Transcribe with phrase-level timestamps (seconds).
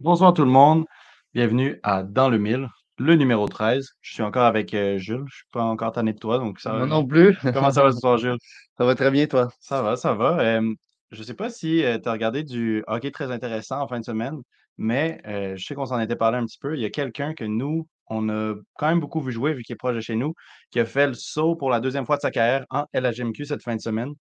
[0.00, 0.86] Bonsoir tout le monde.
[1.34, 3.86] Bienvenue à Dans le Mille, le numéro 13.
[4.00, 5.26] Je suis encore avec euh, Jules.
[5.28, 7.36] Je suis pas encore tanné de toi, donc ça Moi non plus.
[7.52, 8.38] Comment ça va ce soir, Jules?
[8.78, 9.48] Ça va très bien, toi?
[9.60, 10.38] Ça va, ça va.
[10.40, 10.72] Euh,
[11.10, 14.40] je sais pas si tu as regardé du hockey très intéressant en fin de semaine,
[14.78, 15.20] mais
[15.56, 16.76] je sais qu'on s'en était parlé un petit peu.
[16.76, 19.74] Il y a quelqu'un que nous, on a quand même beaucoup vu jouer, vu qu'il
[19.74, 20.34] est proche de chez nous,
[20.70, 23.62] qui a fait le saut pour la deuxième fois de sa carrière en LHMQ cette
[23.62, 24.12] fin de semaine.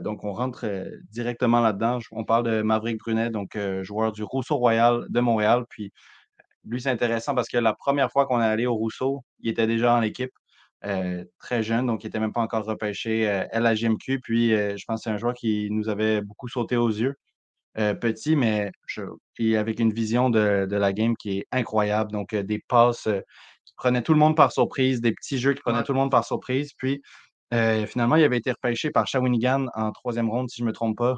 [0.00, 0.66] Donc, on rentre
[1.10, 1.98] directement là-dedans.
[2.12, 5.64] On parle de Maverick Brunet, donc joueur du Rousseau Royal de Montréal.
[5.68, 5.92] Puis,
[6.64, 9.66] lui, c'est intéressant parce que la première fois qu'on est allé au Rousseau, il était
[9.66, 10.32] déjà en équipe,
[11.38, 14.20] très jeune, donc il n'était même pas encore repêché LHMQ.
[14.20, 17.14] Puis, je pense que c'est un joueur qui nous avait beaucoup sauté aux yeux.
[17.74, 18.70] petit, mais
[19.56, 22.10] avec une vision de, la game qui est incroyable.
[22.12, 23.08] Donc, des passes
[23.64, 26.10] qui prenaient tout le monde par surprise, des petits jeux qui prenaient tout le monde
[26.10, 26.72] par surprise.
[26.76, 27.00] Puis,
[27.52, 30.72] euh, finalement, il avait été repêché par Shawinigan en troisième ronde, si je ne me
[30.72, 31.16] trompe pas.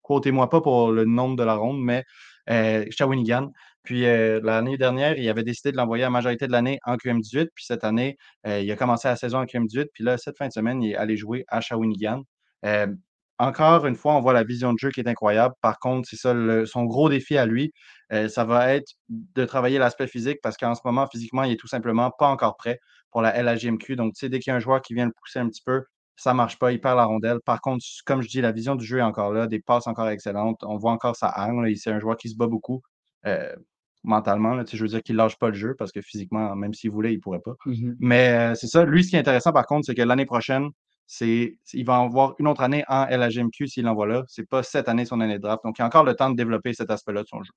[0.00, 2.02] Quotez-moi pas pour le nombre de la ronde, mais euh,
[2.48, 3.52] Shawinigan.
[3.82, 7.48] Puis euh, l'année dernière, il avait décidé de l'envoyer la majorité de l'année en QM18.
[7.54, 9.86] Puis cette année, il a commencé la saison en QM18.
[9.92, 12.22] Puis là, cette fin de semaine, il est allé jouer à Shawinigan.
[13.38, 15.54] encore une fois, on voit la vision de jeu qui est incroyable.
[15.60, 16.34] Par contre, c'est ça,
[16.66, 17.72] son gros défi à lui,
[18.28, 21.68] ça va être de travailler l'aspect physique parce qu'en ce moment, physiquement, il est tout
[21.68, 22.78] simplement pas encore prêt
[23.10, 23.96] pour la LHGMQ.
[23.96, 25.62] Donc, tu sais, dès qu'il y a un joueur qui vient le pousser un petit
[25.64, 25.82] peu,
[26.22, 27.40] ça ne marche pas, il perd la rondelle.
[27.44, 30.08] Par contre, comme je dis, la vision du jeu est encore là, des passes encore
[30.08, 30.62] excellentes.
[30.62, 31.74] On voit encore sa hargne.
[31.74, 32.80] C'est un joueur qui se bat beaucoup
[33.26, 33.52] euh,
[34.04, 34.54] mentalement.
[34.54, 36.92] Là, je veux dire qu'il ne lâche pas le jeu parce que physiquement, même s'il
[36.92, 37.54] voulait, il ne pourrait pas.
[37.66, 38.84] Mmh Mais euh, c'est ça.
[38.84, 40.68] Lui, ce qui est intéressant, par contre, c'est que l'année prochaine,
[41.08, 44.22] c'est, il va avoir une autre année en LHGMQ s'il l'envoie là.
[44.28, 45.64] Ce n'est pas cette année son année de draft.
[45.64, 47.52] Donc, il y a encore le temps de développer cet aspect-là de son jeu.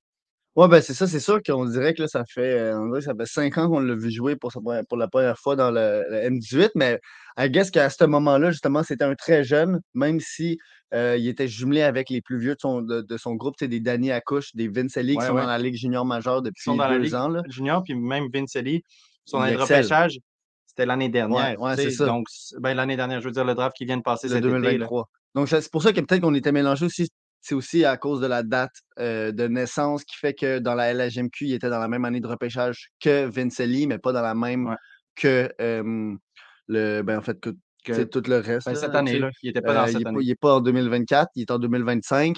[0.56, 3.00] Ouais, ben c'est ça, c'est sûr qu'on dirait que là, ça fait, euh, on dirait
[3.00, 4.54] que ça fait cinq ans qu'on l'a vu jouer pour,
[4.88, 7.02] pour la première fois dans le, M18, mais
[7.38, 10.58] I guess qu'à ce moment-là, justement, c'était un très jeune, même si
[10.94, 13.82] euh, il était jumelé avec les plus vieux de son, de, son groupe, c'est des
[13.82, 16.94] Danny Accouche, des Vincelli qui sont dans la Ligue junior majeure depuis sont dans deux
[16.94, 17.28] la Ligue ans.
[17.28, 17.42] Là.
[17.50, 18.82] Junior, puis même Vincelli,
[19.26, 20.20] son année de repêchage,
[20.66, 21.60] c'était l'année dernière.
[21.60, 22.06] Ouais, c'est ça.
[22.06, 22.28] Donc,
[22.60, 25.10] ben, l'année dernière, je veux dire, le draft qui vient de passer, c'est 2023.
[25.34, 27.10] donc, c'est pour ça que peut-être qu'on était mélangé aussi
[27.46, 31.46] c'est aussi à cause de la date de naissance qui fait que dans la LHMQ,
[31.46, 34.76] il était dans la même année de repêchage que Vincelli, mais pas dans la même
[35.16, 38.66] que le ben en fait que, tout le reste.
[38.66, 40.18] Ben, cette année, là, il n'était pas dans cette année.
[40.22, 42.36] il n'est pas en 2024, il est en 2025.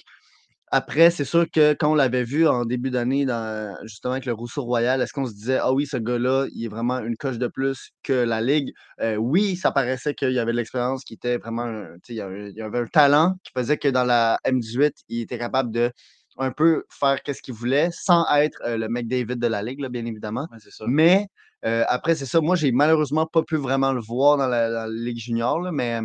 [0.69, 3.25] Après, c'est sûr que quand on l'avait vu en début d'année,
[3.83, 6.67] justement avec le Rousseau Royal, est-ce qu'on se disait, ah oui, ce gars-là, il est
[6.67, 8.73] vraiment une coche de plus que la Ligue?
[8.99, 12.49] Euh, oui, ça paraissait qu'il y avait de l'expérience, qui était vraiment, il y, avait,
[12.49, 15.91] il y avait un talent qui faisait que dans la M18, il était capable de
[16.37, 20.05] un peu faire ce qu'il voulait sans être euh, le McDavid de la Ligue, bien
[20.05, 20.47] évidemment.
[20.85, 21.27] Mais
[21.65, 22.41] euh, après, c'est ça.
[22.41, 25.99] Moi, j'ai malheureusement pas pu vraiment le voir dans la, Ligue junior, mais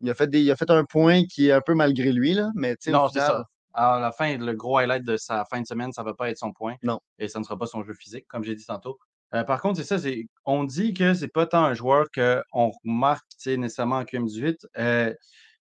[0.00, 2.50] il, a fait il a fait un point qui est un peu malgré lui, là,
[2.54, 3.44] mais Non, c'est ça.
[3.72, 6.28] À la fin, le gros highlight de sa fin de semaine, ça ne va pas
[6.28, 6.74] être son point.
[6.82, 6.98] Non.
[7.18, 8.98] Et ça ne sera pas son jeu physique, comme j'ai dit tantôt.
[9.32, 10.08] Euh, par contre, c'est ça,
[10.44, 14.66] on dit que c'est pas tant un joueur qu'on remarque nécessairement en QM18.
[14.76, 15.14] Euh,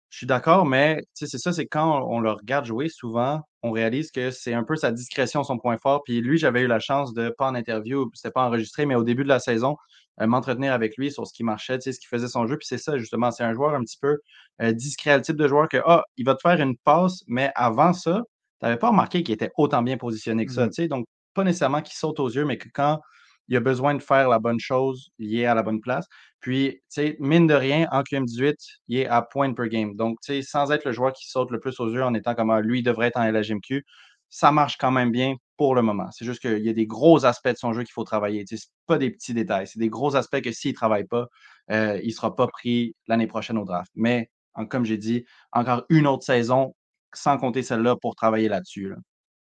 [0.10, 4.12] je suis d'accord, mais c'est ça, c'est quand on le regarde jouer, souvent, on réalise
[4.12, 6.04] que c'est un peu sa discrétion, son point fort.
[6.04, 9.04] Puis lui, j'avais eu la chance de, pas en interview, c'était pas enregistré, mais au
[9.04, 9.78] début de la saison,
[10.22, 12.58] euh, m'entretenir avec lui sur ce qui marchait, ce qui faisait son jeu.
[12.58, 14.18] Puis c'est ça, justement, c'est un joueur un petit peu
[14.62, 17.52] euh, discret, le type de joueur que, ah, il va te faire une passe, mais
[17.56, 18.24] avant ça,
[18.60, 20.66] tu n'avais pas remarqué qu'il était autant bien positionné que ça.
[20.68, 23.00] Mmh donc, pas nécessairement qu'il saute aux yeux, mais que quand
[23.48, 26.06] il a besoin de faire la bonne chose, il est à la bonne place.
[26.40, 26.82] Puis,
[27.20, 28.56] mine de rien, en QM18,
[28.88, 29.96] il est à point per game.
[29.96, 32.62] Donc, sans être le joueur qui saute le plus aux yeux en étant comme ah,
[32.62, 33.86] lui devrait être en LHMQ,
[34.30, 36.10] ça marche quand même bien pour le moment.
[36.12, 38.46] C'est juste qu'il y a des gros aspects de son jeu qu'il faut travailler.
[38.50, 38.56] Ce
[38.86, 39.68] pas des petits détails.
[39.68, 41.28] C'est des gros aspects que s'il ne travaille pas,
[41.72, 43.92] euh, il ne sera pas pris l'année prochaine au draft.
[43.96, 44.30] Mais,
[44.70, 46.76] comme j'ai dit, encore une autre saison,
[47.14, 48.94] sans compter celle-là, pour travailler là-dessus.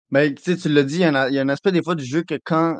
[0.09, 2.77] Mais tu l'as dit, il y, a un, aspect des fois du jeu que quand,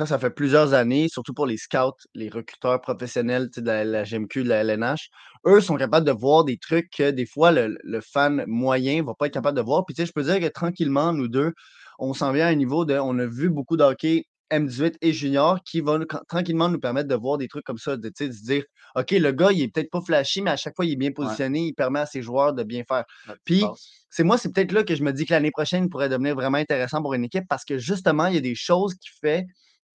[0.00, 4.44] quand ça fait plusieurs années, surtout pour les scouts, les recruteurs professionnels de la, GMQ,
[4.44, 5.10] de la LNH,
[5.46, 9.12] eux sont capables de voir des trucs que des fois le, fan moyen ne va
[9.12, 9.84] pas être capable de voir.
[9.84, 11.52] Puis tu sais, je peux dire que tranquillement, nous deux,
[11.98, 12.94] on s'en vient à un niveau de.
[12.94, 17.14] On a vu beaucoup de hockey M18 et junior qui va tranquillement nous permettre de
[17.14, 18.64] voir des trucs comme ça, de, de se dire,
[18.96, 21.12] OK, le gars, il est peut-être pas flashy, mais à chaque fois, il est bien
[21.12, 23.04] positionné, il permet à ses joueurs de bien faire.
[23.44, 23.66] Puis,
[24.08, 26.34] c'est moi, c'est peut-être là que je me dis que l'année prochaine, il pourrait devenir
[26.36, 29.44] vraiment intéressant pour une équipe parce que justement, il y a des choses qui fait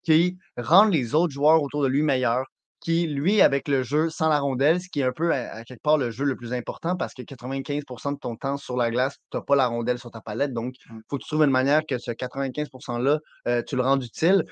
[0.06, 2.46] qui rendent les autres joueurs autour de lui meilleurs
[2.86, 5.82] qui, lui, avec le jeu sans la rondelle, ce qui est un peu à, quelque
[5.82, 9.18] part le jeu le plus important parce que 95% de ton temps sur la glace,
[9.32, 10.54] tu n'as pas la rondelle sur ta palette.
[10.54, 11.02] Donc, il mmh.
[11.10, 14.46] faut que tu trouves une manière que ce 95 %-là, euh, tu le rendes utile.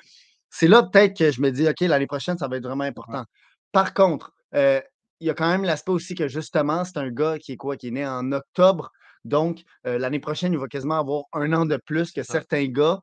[0.50, 3.24] C'est là peut-être que je me dis, OK, l'année prochaine, ça va être vraiment important.
[3.72, 4.82] Par contre, euh,
[5.20, 7.78] il y a quand même l'aspect aussi que justement, c'est un gars qui est quoi,
[7.78, 8.92] qui est né en octobre.
[9.26, 13.00] Donc, euh, l'année prochaine, il va quasiment avoir un an de plus que certains gars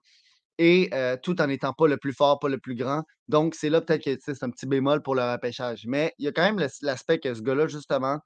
[0.63, 0.91] et
[1.23, 3.03] tout en n'étant pas le plus fort, pas le plus grand.
[3.29, 5.85] Donc, c'est là peut-être que c'est un petit bémol pour le repêchage.
[5.87, 8.19] Mais il y a quand même l'aspect que ce gars-là, justement,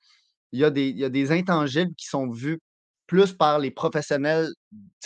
[0.50, 2.60] il y, a des, intangibles qui sont vus
[3.06, 4.48] plus par les professionnels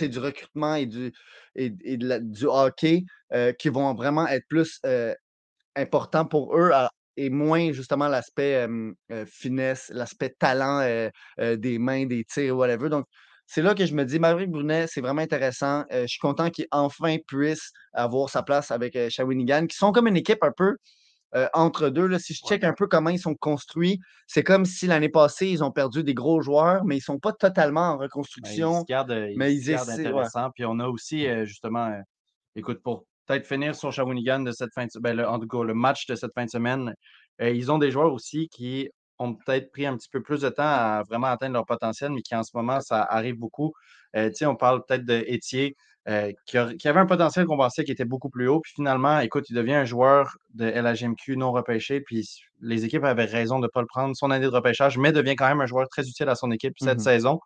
[0.01, 1.13] du recrutement et du,
[2.47, 3.05] hockey
[3.59, 4.81] qui vont vraiment être plus
[5.77, 6.71] importants pour eux
[7.19, 8.67] et moins justement l'aspect
[9.27, 12.89] finesse, l'aspect talent des mains, des tirs, whatever.
[12.89, 13.05] Donc,
[13.49, 15.83] c'est là que je me dis, Maverick Brunet, c'est vraiment intéressant.
[15.91, 19.91] Euh, je suis content qu'il enfin puisse avoir sa place avec euh, Shawinigan, qui sont
[19.91, 20.77] comme une équipe un peu
[21.35, 22.07] euh, entre deux.
[22.07, 22.19] Là.
[22.19, 25.65] Si je check un peu comment ils sont construits, c'est comme si l'année passée, ils
[25.65, 28.85] ont perdu des gros joueurs, mais ils ne sont pas totalement en ben, reconstruction.
[28.87, 30.51] ils se mais ils, gardent intéressant.
[30.55, 31.99] Puis on a aussi, justement,
[32.55, 35.73] écoute, pour peut-être finir sur Shawinigan de cette fin de, ben, en tout cas, le
[35.73, 36.93] match de cette fin de semaine,
[37.41, 40.63] ils ont des joueurs aussi qui ont peut-être pris un petit peu plus de temps
[40.63, 43.73] à vraiment atteindre leur potentiel, mais qui en ce moment, ça arrive beaucoup.
[44.17, 45.25] Euh, on parle peut-être de
[46.09, 48.61] euh, qui, avait un potentiel qu'on pensait qui était beaucoup plus haut.
[48.61, 52.01] Puis finalement, écoute, il devient un joueur de LHMQ non repêché.
[52.01, 52.27] Puis
[52.63, 55.37] les équipes avaient raison de ne pas le prendre son année de repêchage, mais devient
[55.37, 57.41] quand même un joueur très utile à son équipe cette mmh saison.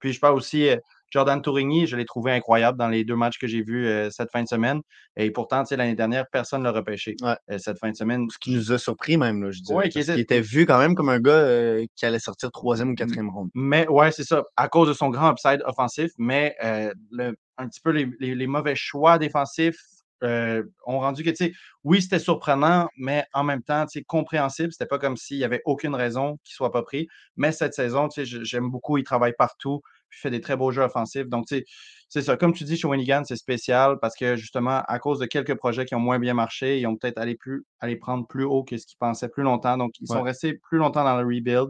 [0.00, 0.76] Puis je parle aussi euh,
[1.10, 4.30] Jordan Tourigny, je l'ai trouvé incroyable dans les deux matchs que j'ai vus euh, cette
[4.30, 4.80] fin de semaine.
[5.16, 8.26] Et pourtant, l'année dernière, personne ne l'a repêché euh, cette fin de semaine.
[8.30, 9.78] Ce qui nous a surpris même, là, je dirais.
[9.78, 10.40] Ouais, qui était...
[10.40, 13.48] vu quand même comme un gars euh, qui allait sortir troisième ou quatrième ronde.
[13.54, 14.44] Mais ouais, c'est ça.
[14.56, 19.80] À cause de son grand upside offensif, mais un petit peu les, mauvais choix défensifs
[20.22, 21.52] ont rendu que, tu sais,
[21.84, 24.72] oui, c'était surprenant, mais en même temps, tu sais, compréhensible.
[24.72, 27.08] C'était pas comme s'il y avait aucune raison qu'il soit pas pris.
[27.36, 30.70] Mais cette saison, tu sais, j'aime beaucoup, il travaille partout puis fait des très beaux
[30.70, 31.28] jeux offensifs.
[31.28, 32.36] Donc, c'est ça.
[32.36, 35.94] Comme tu dis, Shawinigan, c'est spécial parce que justement, à cause de quelques projets qui
[35.94, 38.86] ont moins bien marché, ils ont peut-être allé, plus, aller prendre plus haut que ce
[38.86, 39.76] qu'ils pensaient plus longtemps.
[39.76, 41.68] Donc, ils sont restés plus longtemps dans le rebuild.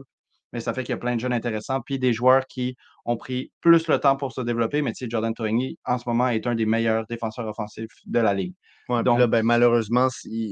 [0.51, 1.81] Mais ça fait qu'il y a plein de jeunes intéressants.
[1.81, 2.75] Puis des joueurs qui
[3.09, 4.81] ont pris plus le temps pour se développer.
[4.81, 8.19] Mais tu sais, Jordan Torigny, en ce moment, est un des meilleurs défenseurs offensifs de
[8.19, 8.53] la Ligue.
[8.87, 10.07] Donc, là, ben, malheureusement,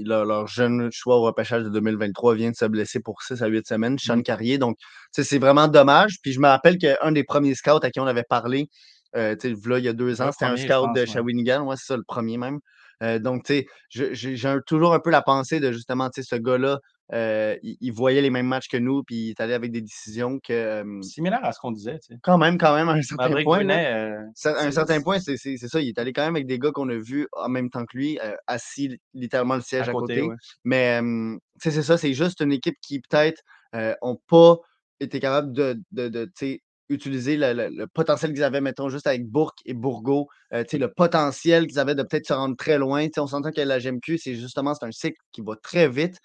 [0.06, 3.68] leur, jeune choix au repêchage de 2023 vient de se blesser pour 6 à 8
[3.68, 4.24] semaines, Sean mmh.
[4.24, 4.58] Carrier.
[4.60, 4.78] Donc,
[5.12, 6.18] c'est vraiment dommage.
[6.22, 8.70] Puis je me rappelle qu'un des premiers scouts à qui on avait parlé,
[9.16, 11.66] euh, là, il y a deux ans, c'était un scout de Shawinigan.
[11.66, 12.60] Ouais, c'est ça, le premier même.
[13.04, 16.40] Euh, donc, tu sais, j'ai toujours un peu la pensée de justement, tu sais, ce
[16.40, 16.80] gars-là,
[17.14, 20.40] euh, il, voyait les mêmes matchs que nous, puis il est allé avec des décisions
[20.40, 20.84] que.
[21.02, 22.20] Similaire à ce qu'on disait, tu sais.
[22.22, 23.68] Quand même, quand même, à un certain point.
[23.70, 25.82] à un certain point, c'est ça.
[25.82, 27.98] Il est allé quand même avec des gars qu'on a vus en même temps que
[27.98, 30.28] lui, assis littéralement le siège à, côté.
[30.64, 31.00] Mais,
[31.60, 33.42] c'est ça, c'est juste une équipe qui, peut-être,
[33.74, 34.58] n'ont pas
[35.00, 36.26] été capable de, de, de
[36.90, 41.80] utiliser le, potentiel qu'ils avaient, mettons, juste avec Bourque et Bourgo, euh, le potentiel qu'ils
[41.80, 43.08] avaient de peut-être se rendre très loin.
[43.18, 46.20] on s'entend que la GMQ, c'est justement c'est un cycle qui va très vite,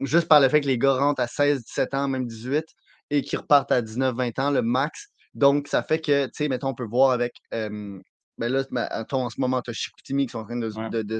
[0.00, 2.64] juste par le fait que les gars rentrent à 16, 17 ans, même 18,
[3.10, 5.08] et qui repartent à 19, 20 ans, le max.
[5.34, 7.34] Donc, ça fait que, tu sais, mettons, on peut voir avec.
[7.52, 8.02] ben
[8.38, 8.64] là,
[9.12, 10.70] en ce moment, tu as Chicoutimi qui sont en train de,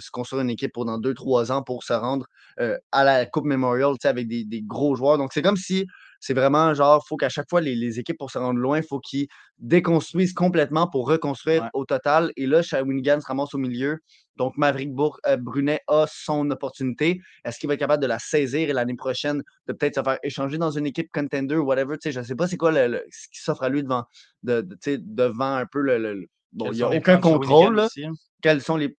[0.00, 2.26] se construire une équipe pour dans 2-3 ans pour se rendre
[2.60, 5.18] euh, à la Coupe Memorial avec des, des, gros joueurs.
[5.18, 5.86] Donc, c'est comme si
[6.20, 8.84] c'est vraiment genre, il faut qu'à chaque fois, les, équipes, pour se rendre loin, il
[8.84, 9.26] faut qu'ils
[9.58, 12.30] déconstruisent complètement pour reconstruire au total.
[12.36, 13.98] Et là, Shawinigan se ramasse au milieu.
[14.36, 14.90] Donc, Maverick
[15.26, 17.20] euh, Brunet a son opportunité.
[17.44, 20.18] Est-ce qu'il va être capable de la saisir et l'année prochaine, de peut-être se faire
[20.22, 21.96] échanger dans une équipe contender ou whatever?
[22.04, 24.04] Je ne sais pas c'est quoi le, ce qui s'offre à lui devant,
[24.42, 26.26] de, devant un peu le.
[26.52, 27.80] bon, il n'y a aucun contrôle.
[27.80, 28.12] Hein?
[28.40, 28.96] Quels sont les.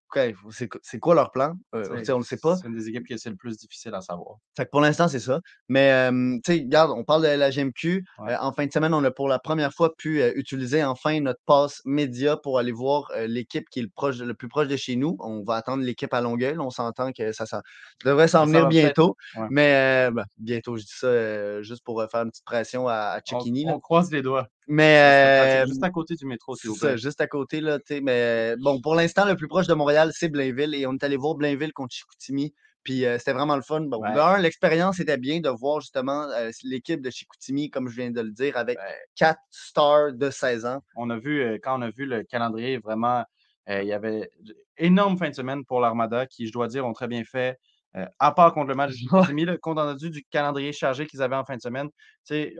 [0.81, 1.53] C'est quoi leur plan?
[1.73, 2.57] Euh, on ne le sait pas.
[2.57, 4.37] C'est une des équipes qui c'est le plus difficile à savoir.
[4.57, 5.39] Fait pour l'instant, c'est ça.
[5.69, 6.09] Mais,
[6.43, 8.03] tu sais, regarde, on parle de la GMQ.
[8.19, 11.19] Euh, en fin de semaine, on a pour la première fois pu euh, utiliser enfin
[11.21, 14.75] notre passe média pour aller voir l'équipe qui est le, proche, le plus proche de
[14.75, 15.15] chez nous.
[15.19, 16.57] On va attendre l'équipe à Longueuil.
[16.59, 17.61] On s'entend que ça, ça,
[18.03, 19.15] devrait s'en venir bientôt.
[19.49, 23.19] Mais ben, bientôt, je dis ça juste pour faire une petite pression à, à
[23.67, 24.47] On, croise les doigts.
[24.67, 25.63] Mais.
[25.67, 28.01] juste à côté du métro, c'est juste à côté, là, tu sais.
[28.01, 30.75] Mais bon, pour l'instant, le plus proche de Montréal, c'est Blainville.
[30.75, 32.53] Et on est allé voir Blainville contre Chicoutimi.
[32.83, 33.81] Puis euh, c'était vraiment le fun.
[33.81, 34.01] Bon,
[34.39, 38.31] l'expérience était bien de voir justement euh, l'équipe de Chicoutimi, comme je viens de le
[38.31, 38.77] dire, avec
[39.15, 40.81] quatre stars de 16 ans.
[40.95, 43.23] On a vu, euh, quand on a vu le calendrier, vraiment,
[43.67, 44.29] il y avait
[44.77, 47.57] énorme fin de semaine pour l'Armada qui, je dois dire, ont très bien fait.
[47.93, 51.45] À part contre le match du Chicoutimi, compte rendu du calendrier chargé qu'ils avaient en
[51.45, 51.89] fin de semaine.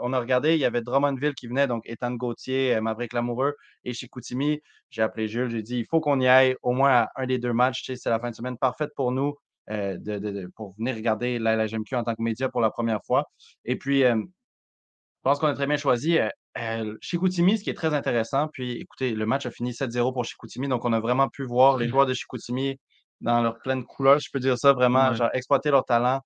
[0.02, 3.94] on a regardé, il y avait Drummondville qui venait, donc Ethan Gauthier, Maverick Lamoureux et
[3.94, 4.62] Chicoutimi.
[4.90, 7.40] J'ai appelé Jules, j'ai dit il faut qu'on y aille au moins à un des
[7.40, 7.92] deux matchs.
[7.96, 9.36] C'est la fin de semaine parfaite pour nous.
[9.70, 13.30] de, pour venir regarder la LGMQ en tant que média pour la première fois.
[13.64, 16.18] Et puis, je pense qu'on a très bien choisi.
[16.58, 20.26] Euh, Chicoutimi, ce qui est très intéressant, puis écoutez, le match a fini 7-0 pour
[20.26, 22.80] Chicoutimi, donc on a vraiment pu voir les joueurs de Chicoutimi
[23.22, 26.22] dans leur pleine couleur, je peux dire ça, vraiment, genre, exploiter leur talent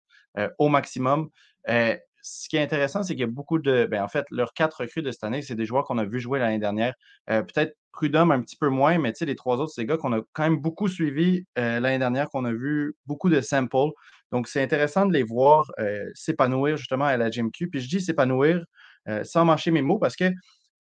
[0.59, 1.29] au maximum.
[1.67, 3.87] ce qui est intéressant, c'est qu'il y a beaucoup de.
[3.89, 6.19] Ben, en fait, leurs quatre recrues de cette année, c'est des joueurs qu'on a vu
[6.19, 6.93] jouer l'année dernière.
[7.27, 10.21] Peut-être Prudhomme un petit peu moins, mais les trois autres, c'est des gars qu'on a
[10.33, 13.91] quand même beaucoup suivis l'année dernière, qu'on a vu beaucoup de samples.
[14.31, 15.71] Donc, c'est intéressant de les voir
[16.13, 17.69] s'épanouir justement à la GMQ.
[17.69, 18.65] Puis je dis s'épanouir
[19.07, 20.25] euh, sans marcher mes mots, parce que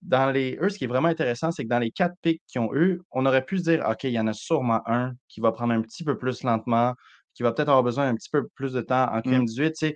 [0.05, 2.61] dans les, eux, ce qui est vraiment intéressant, c'est que dans les quatre pics qu'ils
[2.61, 5.41] ont eu, on aurait pu se dire, OK, il y en a sûrement un qui
[5.41, 6.95] va prendre un petit peu plus lentement,
[7.35, 9.89] qui va peut-être avoir besoin d'un petit peu plus de temps en QM18.
[9.89, 9.93] Mmh.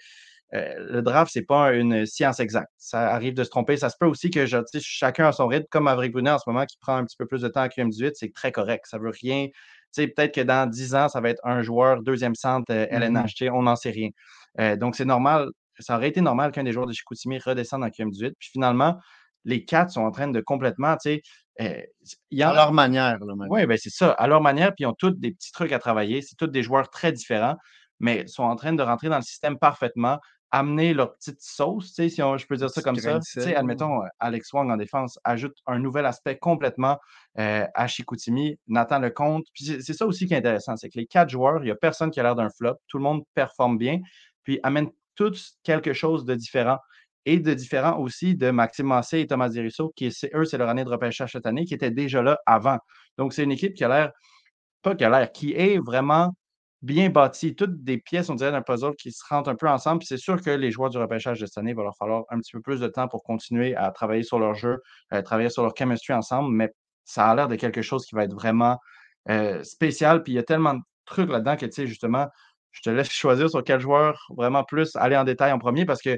[0.55, 2.73] Euh, le draft, c'est pas une science exacte.
[2.79, 3.77] Ça arrive de se tromper.
[3.77, 4.47] Ça se peut aussi que
[4.81, 7.27] chacun a son rythme, comme Maverick Brunet en ce moment, qui prend un petit peu
[7.27, 8.87] plus de temps en QM18, c'est très correct.
[8.88, 9.49] Ça veut rien.
[9.95, 13.55] Peut-être que dans 10 ans, ça va être un joueur, deuxième centre, LNH, euh, mmh
[13.55, 14.77] on n'en sait rien.
[14.77, 15.49] donc, c'est normal
[15.81, 18.33] ça aurait été normal qu'un des joueurs de Chicoutimi redescende en QM18.
[18.38, 18.99] Puis finalement,
[19.45, 21.23] les quatre sont en train de complètement, tu sais,
[21.61, 21.83] euh,
[22.40, 23.18] à leur manière.
[23.50, 25.78] Oui, ben c'est ça, à leur manière, puis ils ont tous des petits trucs à
[25.78, 26.23] travailler.
[26.23, 27.57] C'est tous des joueurs très différents,
[28.00, 32.09] mais sont en train de rentrer dans le système parfaitement, amener leur petite sauce, si
[32.09, 33.21] je peux dire ça comme ça.
[33.57, 36.99] admettons, euh, Alex Wong en défense ajoute un nouvel aspect complètement
[37.38, 38.59] euh, à Chicoutimi.
[38.66, 39.47] Nathan Lecomte.
[39.52, 41.76] Puis c'est ça aussi qui est intéressant, c'est que les quatre joueurs, il n'y a
[41.76, 42.76] personne qui a l'air d'un flop.
[42.87, 44.00] Tout le monde performe bien,
[44.45, 46.78] puis amène tous quelque chose de différent.
[47.27, 50.85] Et de différent aussi de Maxime Massé et Thomas Dirisso, qui, eux, c'est leur année
[50.85, 52.79] de repêchage cette année, qui étaient déjà là avant.
[53.19, 54.13] Donc, c'est une équipe qui a l'air,
[54.83, 56.35] pas qui a l'air, qui est vraiment
[56.83, 57.55] bien bâtie.
[57.55, 60.03] Toutes des pièces, on dirait, d'un puzzle qui se rentrent un peu ensemble.
[60.05, 62.39] c'est sûr que les joueurs du repêchage de cette année, il va leur falloir un
[62.39, 64.79] petit peu plus de temps pour continuer à travailler sur leur jeu,
[65.11, 66.55] à travailler sur leur chemistry ensemble.
[66.55, 66.71] Mais
[67.05, 68.79] ça a l'air de quelque chose qui va être vraiment
[69.29, 70.23] euh, spécial.
[70.23, 72.29] Puis il y a tellement de trucs là-dedans que, tu sais, justement,
[72.71, 76.03] je te laisse choisir sur quel joueur vraiment plus aller en détail en premier parce
[76.03, 76.17] que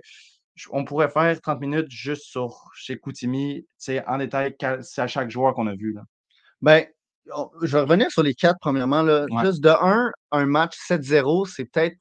[0.71, 3.67] on pourrait faire 30 minutes juste sur chez Koutimi,
[4.07, 5.93] en détail c'est à chaque joueur qu'on a vu.
[5.93, 6.03] Là.
[6.61, 6.85] Ben,
[7.63, 9.03] je vais revenir sur les quatre premièrement.
[9.03, 9.27] Là.
[9.43, 11.97] Juste de 1, un match 7-0, c'est peut-être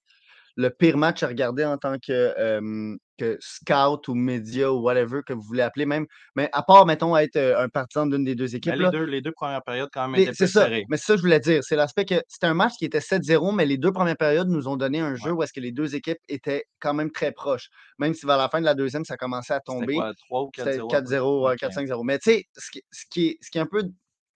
[0.55, 5.33] le pire match à regarder en tant que, que scout ou média ou whatever que
[5.33, 6.05] vous voulez appeler même.
[6.35, 8.73] Mais à part, mettons, être un partisan d'une des deux équipes.
[8.73, 10.69] Ben, les, deux, premières périodes, quand même, étaient plus ça.
[10.69, 11.63] Mais c'est ça que je voulais dire.
[11.63, 14.67] C'est l'aspect que c'était un match qui était 7-0, mais les deux premières périodes nous
[14.67, 17.69] ont donné un jeu où est-ce que les deux équipes étaient quand même très proches.
[17.97, 19.95] Même si vers la fin de la deuxième, ça commençait à tomber.
[19.95, 21.55] Quoi, 3 ou 4-0?
[21.55, 22.05] 4-0, 4-5-0.
[22.05, 23.83] Mais tu sais, ce qui, ce, qui est, ce qui est un peu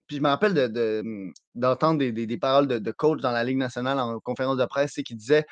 [0.05, 0.53] puis je me rappelle
[1.55, 4.65] d'entendre de, des, des, paroles de, de, coach dans la Ligue nationale en conférence de
[4.65, 5.45] presse, c'est qui disait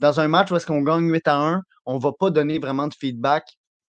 [0.00, 2.58] dans un match où est-ce qu'on gagne 8 à 1, on ne va pas donner
[2.58, 3.44] vraiment de feedback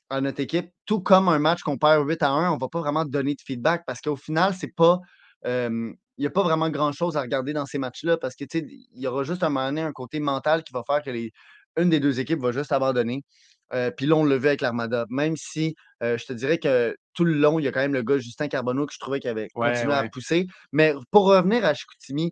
[0.10, 0.70] à notre équipe.
[0.86, 3.34] Tout comme un match qu'on perd 8 à 1, on ne va pas vraiment donner
[3.34, 5.00] de feedback parce qu'au final, c'est pas.
[5.46, 9.08] il n'y a pas vraiment grand-chose à regarder dans ces matchs-là parce que il y
[9.08, 11.32] aura juste un moment donné un côté mental qui va faire que les,
[11.78, 13.24] une des deux équipes va juste abandonner.
[13.98, 15.06] puis là, on le vu avec l'Armada.
[15.10, 18.04] Même si je te dirais que tout le long, il y a quand même le
[18.04, 20.48] gars Justin Carbonneau que je trouvais qu'il avait continué à pousser.
[20.72, 22.32] Mais pour revenir à Chicoutimi,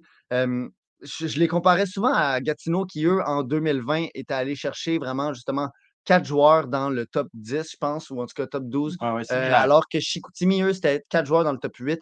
[1.04, 5.70] je, les comparais souvent à Gatineau qui, eux, en 2020, étaient allés chercher vraiment justement
[6.06, 8.98] quatre joueurs dans le top 10, je pense, ou en tout cas top 12.
[9.02, 12.02] Euh, alors que Chicoutimi, eux, c'était quatre joueurs dans le top 8.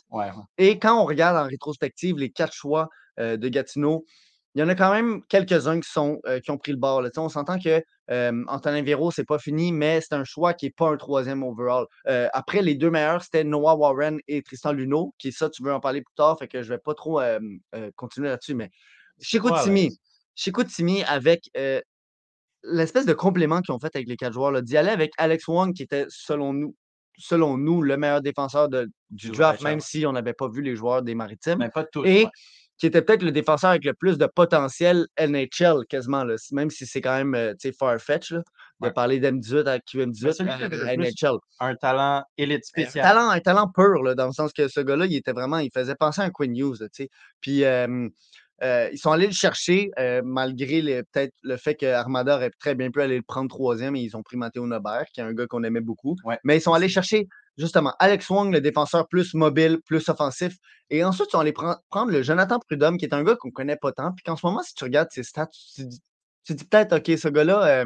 [0.58, 2.90] Et quand on regarde en rétrospective les quatre choix
[3.20, 4.06] euh, de Gatineau,
[4.54, 7.02] il y en a quand même quelques-uns qui, sont, euh, qui ont pris le bord.
[7.18, 7.84] On s'entend que
[8.48, 11.86] Antonin Véro, c'est pas fini, mais c'est un choix qui n'est pas un troisième overall.
[12.06, 15.80] après, les deux meilleurs, c'était Noah Warren et Tristan Luneau, qui ça, tu veux en
[15.80, 17.22] parler plus tard, fait que je vais pas trop
[17.96, 18.56] continuer là-dessus.
[18.56, 18.70] Mais
[19.22, 19.98] Chicoutimi,
[20.36, 21.50] Chicoutimi avec
[22.64, 25.74] l'espèce de complément qu'ils ont fait avec les quatre joueurs, d'y aller avec Alex Wong,
[25.74, 26.76] qui était, selon nous,
[27.18, 28.68] selon nous, le meilleur défenseur
[29.10, 31.60] du draft, même si on n'avait pas vu les joueurs des Maritimes.
[31.60, 32.06] Mais pas tous.
[32.06, 32.28] Et
[32.82, 36.88] qui était peut-être le défenseur avec le plus de potentiel NHL quasiment, là, même si
[36.88, 41.38] c'est quand même euh, far-fetch de parler d'M18 à QM18 à, NHL.
[41.60, 43.06] Un talent élite spécial.
[43.06, 45.60] Un talent, un talent pur, là, dans le sens que ce gars-là, il était vraiment,
[45.60, 46.90] il faisait penser à un Quinn Hughes.
[47.40, 48.10] Puis euh,
[48.62, 52.92] ils sont allés le chercher, euh, malgré peut-être le fait que Armada aurait très bien
[52.92, 55.48] pu aller le prendre troisième et ils ont pris Matteo Nobert, qui est un gars
[55.48, 56.16] qu'on aimait beaucoup.
[56.44, 57.28] Mais ils sont allés chercher
[57.58, 60.56] justement Alex Wong, le défenseur plus mobile, plus offensif.
[60.90, 63.78] Et ensuite, ils sont allés prendre le Jonathan Prudhomme, qui est un gars qu'on connaît
[63.78, 64.12] pas tant.
[64.14, 67.84] Puis qu'en ce moment, si tu regardes ses stats, tu, dis, peut-être, OK, ce gars-là,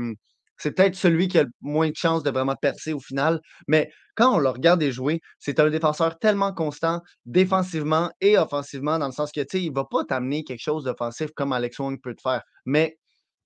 [0.58, 3.42] c'est peut-être celui qui a le moins de chances de vraiment percer au final.
[3.68, 9.08] Mais quand on le regarde jouer, c'est un défenseur tellement constant défensivement et offensivement, dans
[9.08, 12.00] le sens que, tu sais, il va pas t'amener quelque chose d'offensif comme Alex Wong
[12.02, 12.42] peut te faire.
[12.66, 12.98] Mais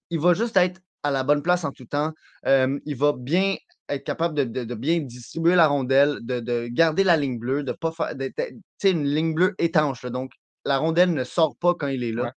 [0.09, 2.13] il va juste être à la bonne place en tout temps.
[2.45, 3.55] il va bien
[3.89, 8.13] être capable de, bien distribuer la rondelle, de, garder la ligne bleue, de pas faire.
[8.17, 8.31] Tu
[8.77, 10.05] sais, une ligne bleue étanche.
[10.05, 10.31] donc,
[10.65, 12.33] la rondelle ne sort pas quand il est là.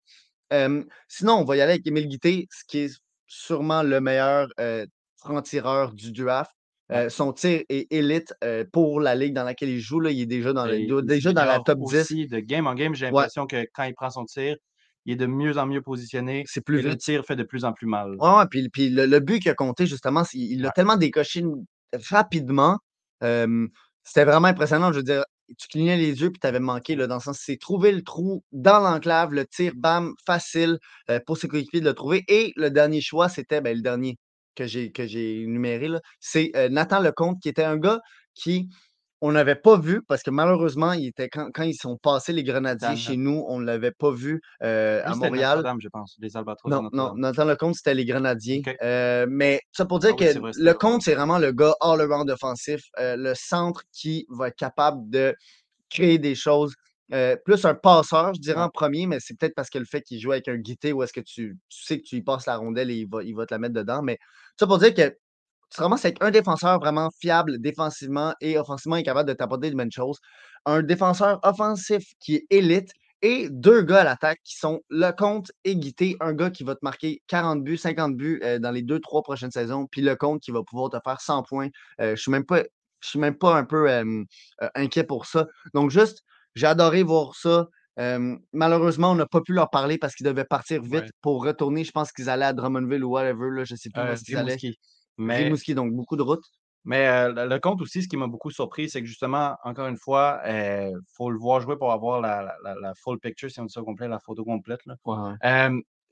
[1.09, 3.00] sinon, on va y aller avec Émile Guité, ce qui est
[3.31, 4.49] sûrement le meilleur
[5.17, 6.51] franc-tireur du draft.
[7.09, 8.35] son tir est élite
[8.73, 10.01] pour la ligue dans laquelle il joue.
[10.01, 12.29] Là, il est déjà dans, le, déjà dans la top 10.
[12.29, 14.57] de game en game, j'ai l'impression que quand il prend son tir,
[15.07, 16.45] il est de mieux en mieux positionné.
[16.47, 18.17] C'est plus et le tir fait de plus en plus mal.
[18.19, 21.45] Ouais, puis, puis le, but qu'il a compté, justement, il l'a tellement décoché
[22.11, 22.79] rapidement.
[23.23, 24.93] C'était vraiment impressionnant.
[24.93, 25.25] Je veux dire,
[25.59, 28.80] tu clignais les yeux puis tu manqué, dans le sens, c'est trouver le trou dans
[28.80, 30.78] l'enclave, le tir, bam, facile
[31.26, 32.25] pour ses coéquipiers de le trouver.
[32.28, 34.19] Et le dernier choix, c'était ben, le dernier
[34.54, 35.88] que j'ai, que j'ai numéré,
[36.21, 38.00] c'est Nathan Lecomte, qui était un gars
[38.35, 38.69] qui
[39.21, 42.97] on n'avait pas vu parce que malheureusement, il était quand, ils sont passés les grenadiers
[42.97, 45.62] chez nous, on ne l'avait pas vu euh, à Montréal.
[45.81, 46.71] je pense, les Albatros.
[46.71, 48.62] Non, non, Nathan Lecomte, c'était les grenadiers.
[48.83, 52.83] Euh, mais ça pour dire ah que le Lecomte, c'est vraiment le gars all-around offensif,
[52.99, 55.35] euh, le centre qui va être capable de
[55.91, 56.75] créer des choses.
[57.45, 60.19] plus un passeur, je dirais en premier, mais c'est peut-être parce que le fait qu'il
[60.19, 62.91] joue avec un guité ou est-ce que tu, sais que tu lui passes la rondelle
[62.91, 64.00] et il va, il va te la mettre dedans.
[64.03, 64.19] Mais
[64.59, 65.15] ça pour dire que
[65.71, 69.77] c'est vraiment c'est un défenseur vraiment fiable défensivement et offensivement est capable de t'apporter de
[69.77, 70.19] bonnes choses.
[70.67, 72.91] Un défenseur offensif qui est élite
[73.23, 76.81] et deux gars à l'attaque qui sont Lecomte et Guité, un gars qui va te
[76.83, 80.50] marquer 40 buts, 50 buts euh, dans les deux, trois prochaines saisons, puis Lecomte qui
[80.50, 81.69] va pouvoir te faire 100 points.
[82.00, 82.62] Euh, je suis même pas,
[83.00, 84.25] je suis même pas un peu euh,
[84.75, 85.47] inquiet pour ça.
[85.75, 86.23] Donc juste,
[86.55, 87.69] j'ai adoré voir ça.
[88.53, 91.85] malheureusement, on n'a pas pu leur parler parce qu'ils devaient partir vite pour retourner.
[91.85, 93.50] Je pense qu'ils allaient à Drummondville ou whatever.
[93.50, 94.57] Là, je sais plus où ils allaient.
[95.19, 96.45] Mais, donc beaucoup de routes.
[96.85, 100.40] Mais le compte aussi, ce qui m'a beaucoup surpris, c'est que justement, encore une fois,
[100.47, 104.09] il faut le voir jouer pour avoir la, full picture, si on dit ça complet,
[104.09, 104.81] la photo complète.
[104.87, 104.97] Là.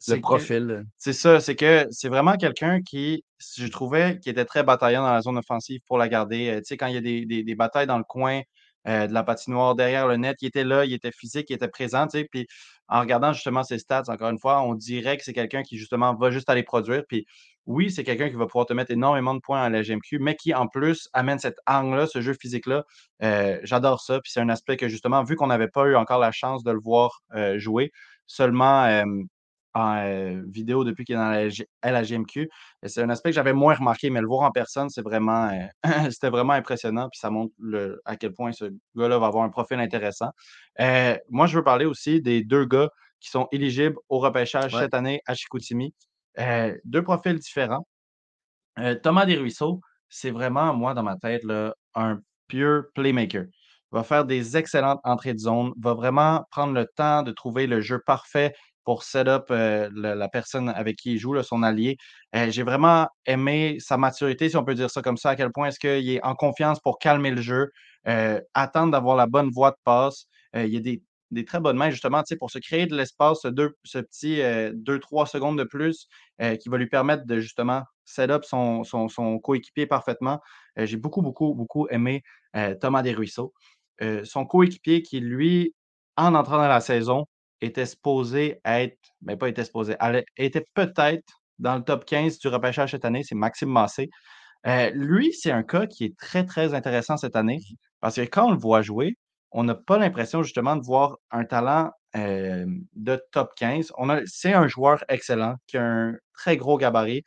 [0.07, 0.85] le profil.
[0.97, 3.25] C'est ça, c'est que c'est vraiment quelqu'un qui,
[3.57, 6.57] je trouvais, qui était très bataillant dans la zone offensive pour la garder.
[6.59, 8.43] tu sais, quand il y a des, des, batailles dans le coin
[8.89, 12.07] de la patinoire, derrière le net, il était là, il était physique, il était présent,
[12.31, 12.47] puis
[12.89, 16.15] en regardant justement ses stats, encore une fois, on dirait que c'est quelqu'un qui justement
[16.15, 17.27] va juste aller produire, puis
[17.69, 20.37] oui, c'est quelqu'un qui va pouvoir te mettre énormément de points à la GMQ, mais
[20.37, 22.85] qui en plus amène cette angle-là, ce jeu physique-là.
[23.23, 24.21] Euh, j'adore ça.
[24.23, 26.71] Puis c'est un aspect que justement, vu qu'on n'avait pas eu encore la chance de
[26.73, 27.93] le voir euh, jouer,
[28.27, 29.05] seulement
[29.75, 32.49] en euh, vidéo depuis qu'il est dans la, la GMQ,
[32.85, 35.51] c'est un aspect que j'avais moins remarqué, mais le voir en personne, c'est vraiment,
[36.11, 37.09] c'était vraiment impressionnant.
[37.11, 40.31] Puis ça montre le, à quel point ce gars-là va avoir un profil intéressant.
[41.29, 42.89] moi, je veux parler aussi des deux gars
[43.21, 45.95] qui sont éligibles au repêchage cette année à Chicoutimi.
[46.39, 47.87] Euh, deux profils différents.
[48.79, 53.45] Euh, Thomas Desruisseaux, c'est vraiment, moi, dans ma tête, là, un pure playmaker.
[53.45, 57.67] Il va faire des excellentes entrées de zone, va vraiment prendre le temps de trouver
[57.67, 58.55] le jeu parfait
[58.89, 61.99] pour set up euh, la personne avec qui il joue, son allié.
[62.33, 65.69] J'ai vraiment aimé sa maturité, si on peut dire ça comme ça, à quel point
[65.69, 67.71] est-ce qu'il est en confiance pour calmer le jeu,
[68.55, 70.25] attendre d'avoir la bonne voie de passe.
[70.55, 70.81] il y a
[71.31, 75.59] des très bonnes mains, justement, pour se créer de l'espace, ce, petit 2-3 euh, secondes
[75.59, 76.09] de plus
[76.41, 80.41] euh, qui va lui permettre de justement set up son, son, coéquipier parfaitement.
[80.79, 82.23] Euh, j'ai beaucoup, beaucoup, beaucoup aimé
[82.81, 83.53] Thomas Desruisseaux.
[84.25, 85.75] son coéquipier qui, lui,
[86.17, 87.27] en entrant dans la saison,
[87.61, 89.97] était supposé être, mais pas était supposé,
[90.37, 94.11] était peut-être dans le top 15 du repêchage cette année, c'est Maxime Massé.
[94.95, 97.61] lui, c'est un cas qui est très, très intéressant cette année
[98.01, 99.17] parce que quand on le voit jouer,
[99.51, 103.93] on n'a pas l'impression justement de voir un talent de top 15.
[104.27, 107.25] c'est un joueur excellent qui a un très gros gabarit.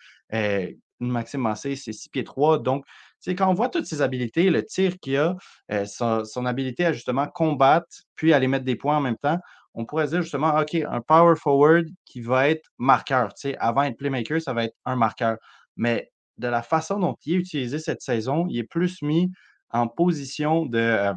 [1.00, 2.60] Maxime Massé, c'est 6 pieds 3.
[2.60, 2.86] Donc,
[3.26, 5.36] quand on voit toutes ses habilités, le tir qu'il a,
[5.86, 9.40] son, habilité à justement combattre, puis aller mettre des points en même temps,
[9.74, 13.34] on pourrait dire justement, OK, un power forward qui va être marqueur.
[13.60, 15.38] avant d'être playmaker, ça va être un marqueur.
[15.78, 19.30] Mais de la façon dont il est utilisé cette saison, il est plus mis
[19.70, 21.14] en position de,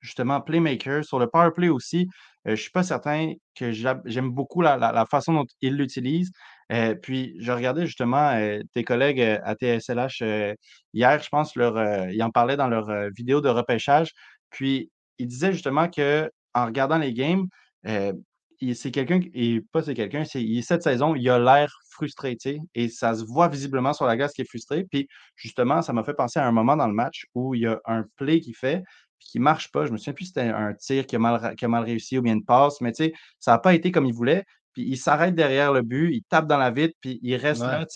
[0.00, 1.04] justement playmaker.
[1.04, 2.08] Sur le power play aussi,
[2.46, 6.30] euh, je ne suis pas certain que j'aime beaucoup la, façon dont il l'utilise.
[6.72, 10.54] Euh, puis, je regardais justement euh, tes collègues à TSLH
[10.94, 14.12] hier, je pense, leur, ils en parlaient dans leur vidéo de repêchage.
[14.50, 17.46] Puis, ils disaient justement que en regardant les games,
[17.86, 22.36] c'est quelqu'un, et pas c'est quelqu'un, c'est cette saison, il a l'air frustré,
[22.74, 24.84] et ça se voit visiblement sur la glace qu'il est frustré.
[24.84, 27.66] Puis justement, ça m'a fait penser à un moment dans le match où il y
[27.66, 28.82] a un play qu'il fait,
[29.18, 29.86] qui ne marche pas.
[29.86, 32.18] Je me souviens plus si c'était un tir qui a, mal, qui a mal réussi
[32.18, 34.44] ou bien une passe, mais ça n'a pas été comme il voulait.
[34.72, 37.86] Puis il s'arrête derrière le but, il tape dans la vitre, puis il reste là,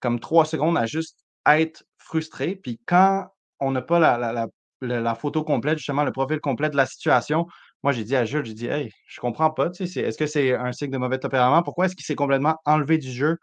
[0.00, 2.56] comme trois secondes à juste être frustré.
[2.56, 3.26] Puis quand
[3.60, 4.32] on n'a pas la, la,
[4.80, 7.46] la, la, photo complète, justement, le profil complet de la situation,
[7.82, 9.70] moi, j'ai dit à Jules, j'ai dit, hey, je comprends pas.
[9.78, 11.62] Est-ce que c'est un signe de mauvais tempérament?
[11.62, 13.38] Pourquoi est-ce qu'il s'est complètement enlevé du jeu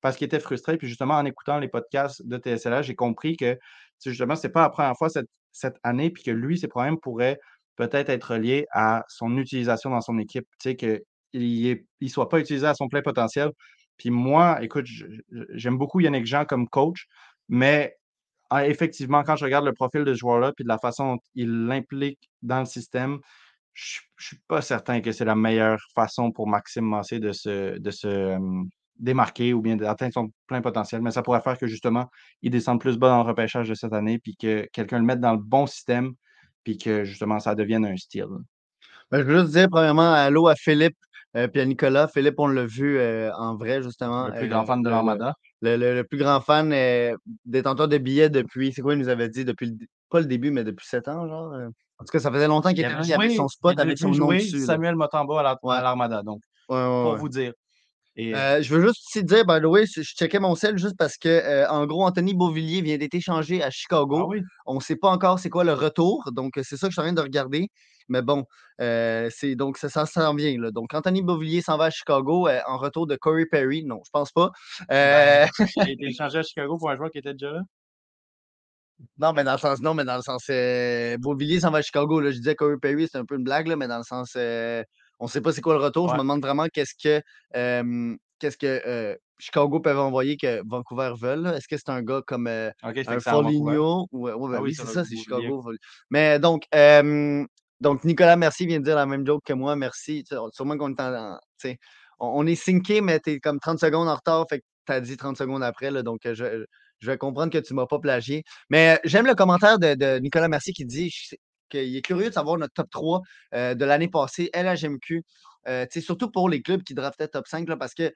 [0.00, 0.76] parce qu'il était frustré?
[0.76, 3.56] Puis justement, en écoutant les podcasts de TSLA, j'ai compris que
[4.04, 6.98] justement, ce n'est pas la première fois cette, cette année, puis que lui, ses problèmes
[6.98, 7.38] pourraient
[7.76, 10.46] peut-être être liés à son utilisation dans son équipe.
[10.58, 11.00] Qu'il
[11.32, 13.50] ne soit pas utilisé à son plein potentiel.
[13.96, 14.86] Puis moi, écoute,
[15.54, 17.06] j'aime beaucoup Yannick Jean comme coach,
[17.48, 17.96] mais
[18.50, 21.20] ah, effectivement, quand je regarde le profil de ce joueur-là, puis de la façon dont
[21.34, 23.20] il l'implique dans le système,
[23.74, 27.78] je ne suis pas certain que c'est la meilleure façon pour Maxime Massé de se,
[27.78, 28.38] de se
[28.98, 31.02] démarquer ou bien d'atteindre son plein potentiel.
[31.02, 32.08] Mais ça pourrait faire que justement,
[32.42, 35.20] il descende plus bas dans le repêchage de cette année, puis que quelqu'un le mette
[35.20, 36.12] dans le bon système,
[36.62, 38.26] puis que justement, ça devienne un style.
[39.10, 40.96] Ben, je veux juste dire, premièrement, allô à Philippe
[41.36, 42.08] euh, puis à Nicolas.
[42.08, 44.28] Philippe, on l'a vu euh, en vrai, justement.
[44.28, 45.34] Le plus grand fan de l'Armada.
[45.62, 49.44] Le, plus grand fan euh, détenteur de billets depuis, c'est quoi il nous avait dit,
[49.44, 49.76] depuis,
[50.10, 51.54] pas le début, mais depuis sept ans, genre.
[51.98, 54.64] En tout cas, ça faisait longtemps qu'il avait son spot avec son nom dessus.
[54.64, 57.52] Samuel Motambo à l'Armada, donc, pour vous dire.
[58.16, 61.68] je veux juste aussi dire, by the way, je checkais mon sel juste parce que,
[61.70, 64.32] en gros, Anthony Beauvillier vient d'être échangé à Chicago.
[64.34, 66.94] Ah on ne sait pas encore c'est quoi le retour, donc c'est ça que je
[66.94, 67.68] suis en train de regarder.
[68.08, 68.44] Mais bon,
[68.78, 70.60] c'est donc ça, ça s'en vient.
[70.60, 70.70] Là.
[70.70, 73.84] Donc, Anthony Beauvillier s'en va à Chicago en retour de Corey Perry.
[73.84, 74.50] Non, je pense pas.
[74.88, 77.60] Ben, il a été échangé à Chicago pour un joueur qui était déjà là?
[79.18, 80.46] Non, mais dans le sens, non, mais dans le sens,
[81.20, 82.20] Beauvillier s'en va à Chicago.
[82.20, 82.30] Là.
[82.30, 85.24] Je disais Corey Perry, c'est un peu une blague, là, mais dans le sens, on
[85.24, 86.08] ne sait pas c'est quoi le retour.
[86.08, 87.22] Je me demande vraiment qu'est-ce que,
[88.38, 91.46] qu'est-ce que Chicago peuvent envoyer que Vancouver veulent.
[91.48, 92.72] Est-ce que c'est un gars comme un
[93.20, 94.06] Foligno?
[94.12, 95.64] Ouais, ben ah oui, c'est ça, c'est Chicago.
[96.10, 96.64] Mais donc,
[97.80, 99.76] donc, Nicolas Merci vient de dire la même joke que moi.
[99.76, 100.24] Merci.
[100.52, 101.38] Sûrement qu'on est en.
[102.20, 104.46] On, est synqué, mais tu es comme 30 secondes en retard.
[104.48, 105.90] Fait que tu as dit 30 secondes après.
[105.90, 106.64] Là, donc, je,
[107.04, 108.44] je vais comprendre que tu ne m'as pas plagié.
[108.70, 111.14] Mais j'aime le commentaire de, Nicolas Merci qui dit
[111.68, 113.20] qu'il est curieux de savoir notre top 3
[113.52, 115.22] de l'année passée, LHMQ.
[115.68, 118.12] Euh, surtout pour les clubs qui draftaient top 5, là, parce que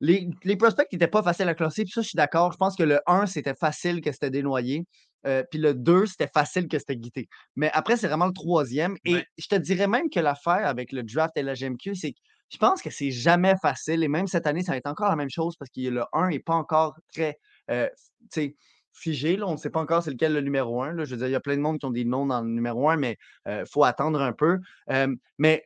[0.00, 1.84] les, prospects n'étaient pas faciles à classer.
[1.84, 2.52] Puis ça, je suis d'accord.
[2.52, 4.84] Je pense que le 1, c'était facile que c'était dénoyé.
[5.26, 7.28] Euh, puis le 2, c'était facile que c'était guité.
[7.56, 8.96] Mais après, c'est vraiment le troisième.
[9.04, 12.18] Et je te dirais même que l'affaire avec le draft et la GMQ, c'est que
[12.50, 14.02] je pense que c'est jamais facile.
[14.02, 16.28] Et même cette année, ça va être encore la même chose parce que le 1
[16.28, 17.38] n'est pas encore très
[17.70, 17.88] euh,
[18.92, 19.36] figé.
[19.36, 19.46] Là.
[19.46, 20.92] On ne sait pas encore c'est lequel le numéro 1.
[20.92, 21.04] Là.
[21.04, 22.48] Je veux dire, il y a plein de monde qui ont des noms dans le
[22.48, 24.58] numéro 1, mais il euh, faut attendre un peu.
[25.38, 25.64] mais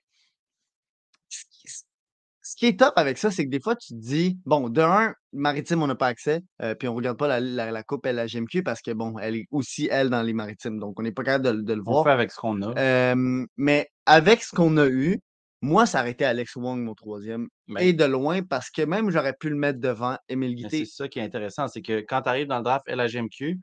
[2.49, 4.81] ce qui est top avec ça, c'est que des fois, tu te dis, bon, de
[4.81, 8.07] un, maritime, on n'a pas accès, euh, puis on ne regarde pas la, la, coupe
[8.07, 10.79] LHMQ parce que, bon, elle est aussi, elle, dans les maritimes.
[10.79, 12.01] Donc, on n'est pas capable de, le voir.
[12.01, 13.15] On fait avec ce qu'on a.
[13.59, 15.21] mais avec ce qu'on a eu,
[15.61, 19.35] moi, ça aurait été Alex Wong, mon troisième, et de loin, parce que même j'aurais
[19.35, 20.85] pu le mettre devant Emile Guité.
[20.85, 23.59] C'est ça qui est intéressant, c'est que quand tu arrives dans le draft LHMQ,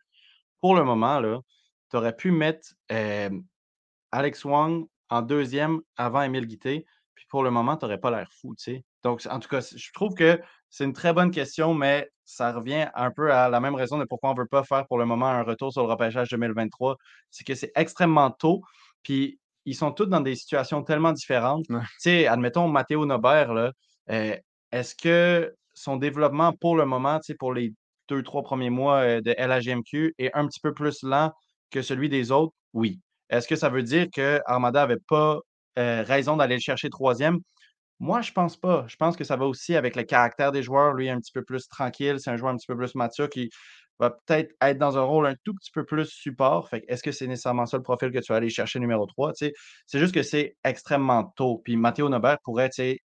[0.61, 1.21] pour le moment,
[1.89, 2.73] tu aurais pu mettre
[4.11, 6.85] Alex Wong en deuxième avant Emile Guité
[7.29, 8.85] pour le moment, tu n'aurais pas l'air fou, tu sais.
[9.03, 12.87] Donc, en tout cas, je trouve que c'est une très bonne question, mais ça revient
[12.93, 15.05] un peu à la même raison de pourquoi on ne veut pas faire pour le
[15.05, 16.95] moment un retour sur le repêchage 2023.
[17.31, 18.61] C'est que c'est extrêmement tôt,
[19.01, 21.65] puis ils sont tous dans des situations tellement différentes.
[21.67, 23.71] Tu sais, admettons, Matteo Nobert, là,
[24.11, 24.35] euh,
[24.71, 27.73] est-ce que son développement pour le moment, tu sais, pour les
[28.07, 31.31] deux, trois premiers mois euh, de LHGMQ est un petit peu plus lent
[31.71, 32.53] que celui des autres?
[32.73, 32.99] Oui.
[33.29, 35.39] Est-ce que ça veut dire que Armada n'avait pas
[35.79, 37.39] euh, raison d'aller le chercher troisième?
[37.99, 38.85] Moi, je pense pas.
[38.87, 40.93] Je pense que ça va aussi avec le caractère des joueurs.
[40.93, 42.19] Lui, un petit peu plus tranquille.
[42.19, 43.49] C'est un joueur un petit peu plus mature qui
[43.99, 46.67] va peut-être être dans un rôle un tout petit peu plus support.
[46.69, 49.31] Fait est-ce que c'est nécessairement ça le profil que tu vas aller chercher numéro 3?
[49.35, 49.53] C'est
[49.99, 51.61] juste que c'est extrêmement tôt.
[51.63, 52.69] Puis Matteo Nobert pourrait,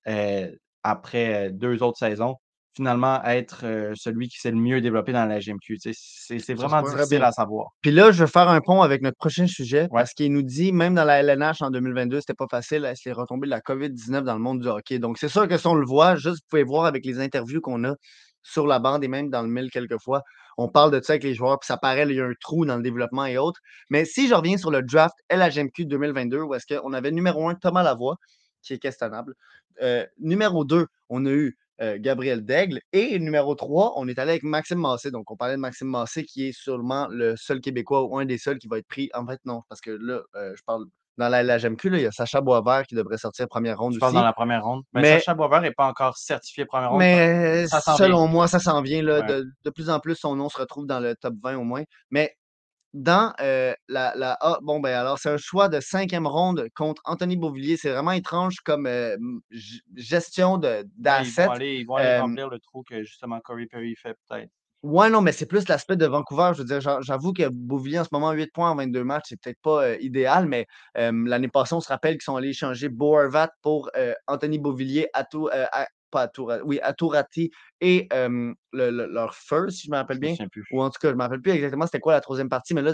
[0.08, 0.50] euh,
[0.82, 2.36] après deux autres saisons,
[2.74, 5.78] finalement être celui qui s'est le mieux développé dans la GMQ.
[5.92, 7.70] C'est vraiment difficile à savoir.
[7.82, 10.72] Puis là, je vais faire un pont avec notre prochain sujet parce qu'il nous dit,
[10.72, 14.34] même dans la LNH en 2022, c'était pas facile, c'est retombé de la COVID-19 dans
[14.34, 14.98] le monde du hockey.
[14.98, 17.60] Donc, c'est sûr que si on le voit, juste vous pouvez voir avec les interviews
[17.60, 17.94] qu'on a
[18.42, 20.22] sur la bande et même dans le mail quelquefois,
[20.56, 22.64] on parle de ça avec les joueurs, puis ça paraît, il y a un trou
[22.64, 23.60] dans le développement et autres.
[23.90, 27.54] Mais si je reviens sur le draft LHMQ 2022, où est-ce qu'on avait numéro un
[27.54, 28.16] Thomas Lavoie,
[28.62, 29.34] qui est questionnable.
[30.18, 32.80] numéro 2, on a eu euh, Gabriel Daigle.
[32.92, 35.10] Et numéro 3, on est allé avec Maxime Massé.
[35.10, 38.38] Donc, on parlait de Maxime Massé, qui est sûrement le seul Québécois ou un des
[38.38, 39.10] seuls qui va être pris.
[39.14, 40.84] En fait, non, parce que là, euh, je parle
[41.18, 43.94] dans la, la GMQ, il y a Sacha Boisvert qui devrait sortir première ronde.
[43.94, 44.84] Je parle dans la première ronde?
[44.94, 47.00] Mais, Sacha Boisvert n'est pas encore certifié première ronde.
[47.00, 49.02] Mais selon moi, ça s'en vient.
[49.02, 51.64] Là, de, de, plus en plus, son nom se retrouve dans le top 20 au
[51.64, 51.82] moins.
[52.10, 52.34] Mais
[52.92, 53.76] dans la,
[54.16, 57.76] la A, bon, ben alors, c'est un choix de cinquième ronde contre Anthony Beauvillier.
[57.76, 58.88] C'est vraiment étrange comme
[59.96, 61.48] gestion d'assets.
[61.62, 64.50] ils vont aller, remplir le trou que justement Corey Perry fait peut-être.
[64.82, 66.52] Ouais, non, mais c'est plus l'aspect de Vancouver.
[66.54, 69.26] Je veux dire, j'a j'avoue que Beauvillier, en ce moment, 8 points en 22 matchs,
[69.28, 72.88] c'est peut-être pas, heu, idéal, mais l'année passée, on se rappelle qu'ils sont allés échanger
[72.88, 73.90] Bo Horvat pour,
[74.26, 76.80] Anthony Beauvillier, Ato heu, a pas Atoura oui,
[77.82, 80.34] et hem, le le leur first, si je me rappelle bien,
[80.72, 82.82] ou en tout cas, je me rappelle plus exactement c'était quoi la troisième partie, mais
[82.82, 82.92] là,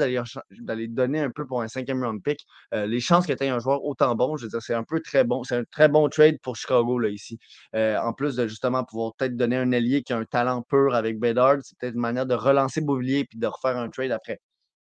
[0.61, 2.41] d'aller donner un peu pour un 5e round pick,
[2.75, 4.85] heu, les chances que tu aies un joueur autant bon, je veux dire, c'est un
[4.85, 7.39] peu très bon c'est un très bon trade pour Chicago, là, ici.
[7.75, 10.95] Heu, en plus de justement pouvoir peut-être donner un ailier qui a un talent pur
[10.95, 14.37] avec Bedard, c'est peut-être une manière de relancer Beauvillier puis de refaire un trade après.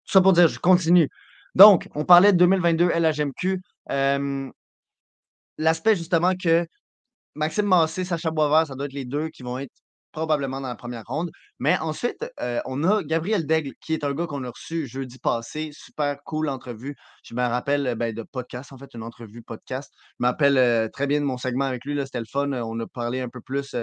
[0.07, 1.09] Tout ça pour dire, je continue.
[1.55, 3.61] Donc, on parlait de 2022 LHMQ.
[5.59, 6.67] L'aspect justement que
[7.35, 9.73] Maxime Massé, Sacha Boisvert, ça doit être les 2 qui vont être
[10.13, 11.31] probablement dans la première ronde.
[11.59, 15.19] Mais ensuite, heu, on a Gabriel Daigle, qui est un gars qu'on a reçu jeudi
[15.19, 15.71] passé.
[15.73, 16.95] Super cool entrevue.
[17.25, 19.91] Je me rappelle, heu, ben, de podcast, en fait, une entrevue podcast.
[20.21, 22.27] Je me rappelle, heu, très bien de mon segment avec lui, c'était le.
[22.55, 23.75] Heu, on a parlé un peu plus,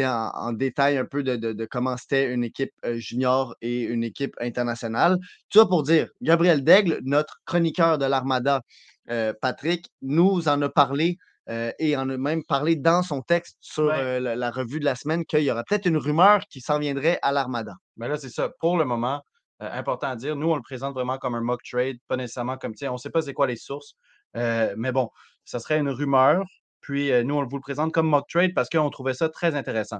[0.00, 5.16] en détail un peu de comment c'était une équipe, junior et une équipe internationale.
[5.48, 8.62] Tout ça pour dire, Gabriel Daigle, notre chroniqueur de l'Armada,
[9.40, 11.18] Patrick, nous en a parlé
[11.50, 13.94] euh, et en a même parlé dans son texte sur Ouais.
[13.98, 16.78] euh, la, la revue de la semaine qu'il y aura peut-être une rumeur qui s'en
[16.78, 17.74] viendrait à l'Armada.
[17.96, 18.50] Ben là, c'est ça.
[18.60, 19.22] Pour le moment,
[19.62, 22.56] euh, important à dire, nous, on le présente vraiment comme un mock trade, pas nécessairement
[22.58, 23.94] comme, sais, on ne sait pas c'est quoi les sources.
[24.34, 25.08] mais bon,
[25.44, 26.44] ça serait une rumeur.
[26.80, 29.98] Puis nous, on vous le présente comme mock trade parce qu'on trouvait ça très intéressant.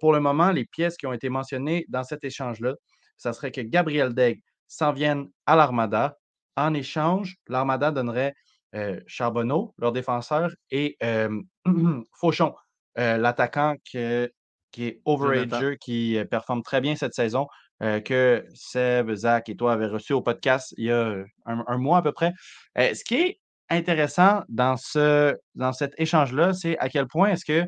[0.00, 2.74] Pour le moment, les pièces qui ont été mentionnées dans cet échange-là,
[3.16, 6.16] ça serait que Gabriel Degg s'en vienne à l'Armada.
[6.56, 8.34] En échange, l'Armada donnerait
[9.06, 11.40] Charbonneau, leur défenseur, et euh,
[12.20, 12.54] Fauchon,
[12.98, 14.30] euh, l'attaquant que-
[14.70, 17.46] qui est overaged, qui euh, performe très bien cette saison,
[17.82, 21.14] euh, que Seb, Zach et toi avez reçu au podcast il y a
[21.46, 22.32] un, un mois à peu près.
[22.78, 27.44] Euh, ce qui est intéressant dans, ce, dans cet échange-là, c'est à quel point est-ce
[27.44, 27.64] que,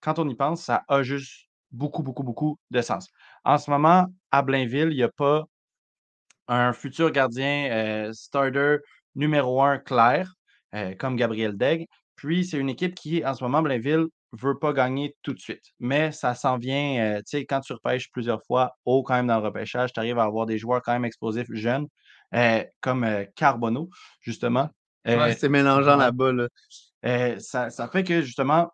[0.00, 3.08] quand on y pense, ça a juste beaucoup, beaucoup, beaucoup de sens.
[3.44, 5.44] En ce moment, à Blainville, il n'y a pas
[6.48, 8.78] un futur gardien euh, starter
[9.18, 10.32] numéro un clair,
[10.74, 11.86] euh, comme Gabriel Degg.
[12.16, 15.64] Puis, c'est une équipe qui, en ce moment, Blainville, veut pas gagner tout de suite.
[15.80, 19.26] Mais ça s'en vient, euh, tu sais, quand tu repêches plusieurs fois haut quand même
[19.26, 21.86] dans le repêchage, tu arrives à avoir des joueurs quand même explosifs jeunes,
[22.34, 24.68] euh, comme Carbonneau, justement.
[25.06, 26.32] Ouais, c'est mélangeant là-bas.
[26.32, 27.38] Là.
[27.40, 28.70] Ça, ça fait que, justement,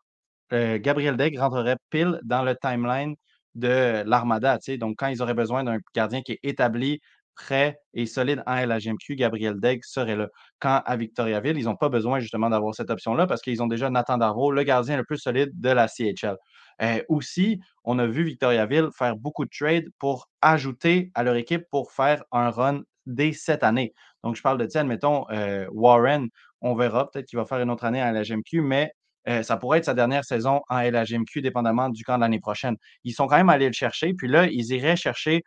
[0.51, 3.15] Gabriel Degg rentrerait pile dans le timeline
[3.55, 4.59] de l'Armada.
[4.59, 4.79] tu sais.
[4.79, 7.01] Donc, quand ils auraient besoin d'un gardien qui est établi,
[7.35, 10.29] prêt et solide en LHMQ, Gabriel Degg serait là.
[10.59, 13.91] Quand à Victoriaville, ils n'ont pas besoin justement d'avoir cette option-là parce qu'ils ont déjà
[13.91, 16.37] Nathan Darvaux, le gardien le plus solide de la CHL.
[16.83, 21.65] Euh, aussi, on a vu Victoriaville faire beaucoup de trades pour ajouter à leur équipe
[21.71, 23.95] pour faire un run dès cette année.
[24.23, 26.29] Donc, je parle de, tiens, mettons, euh, Warren,
[26.61, 28.91] on verra, peut-être qu'il va faire une autre année en LHMQ, mais
[29.29, 32.77] euh, ça pourrait être sa dernière saison en LHMQ, dépendamment du camp de l'année prochaine.
[33.05, 35.43] Ils sont quand même allés le chercher, puis là, ils iraient chercher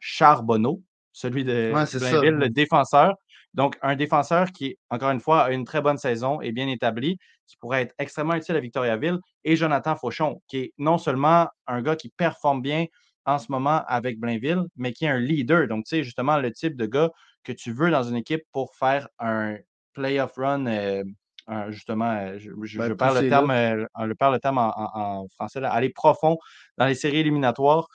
[0.00, 0.82] Charbonneau,
[1.18, 1.84] celui de Ouais.
[1.98, 3.14] Blainville, le défenseur.
[3.54, 7.18] Donc, un défenseur qui, encore une fois, a une très bonne saison et bien établi,
[7.46, 11.82] qui pourrait être extrêmement utile à Victoriaville, et Jonathan Fauchon, qui est non seulement un
[11.82, 12.84] gars qui performe bien
[13.26, 15.66] en ce moment avec Blainville, mais qui est un leader.
[15.66, 17.10] Donc, tu sais, justement, le type de gars
[17.42, 19.56] que tu veux dans une équipe pour faire un
[19.94, 21.02] playoff run, euh,
[21.48, 24.68] un- justement, euh, je, je- Ben, je perds terme, euh, je perds le terme en,
[24.78, 24.90] en-
[25.22, 26.36] en français, là, aller profond
[26.76, 27.88] dans les séries éliminatoires.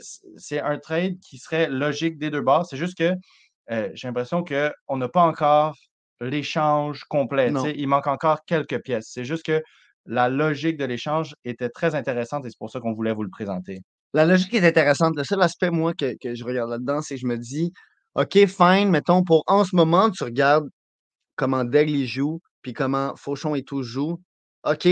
[0.00, 2.66] C- c'est un trade qui serait logique des deux bords.
[2.66, 3.12] C'est juste que
[3.70, 5.76] euh, j'ai l'impression qu'on n'a pas encore
[6.20, 7.52] l'échange complet.
[7.76, 9.10] Il manque encore quelques pièces.
[9.12, 9.62] C'est juste que
[10.06, 13.30] la logique de l'échange était très intéressante et c'est pour ça qu'on voulait vous le
[13.30, 13.82] présenter.
[14.14, 15.14] La logique est intéressante.
[15.16, 17.72] Le seul aspect, moi, que, que je regarde là-dedans, c'est que je me dis,
[18.14, 20.68] OK, fine, mettons, pour en ce moment, tu regardes
[21.36, 24.18] comment Daigle joue, puis comment Fauchon et tout joue.
[24.64, 24.88] OK,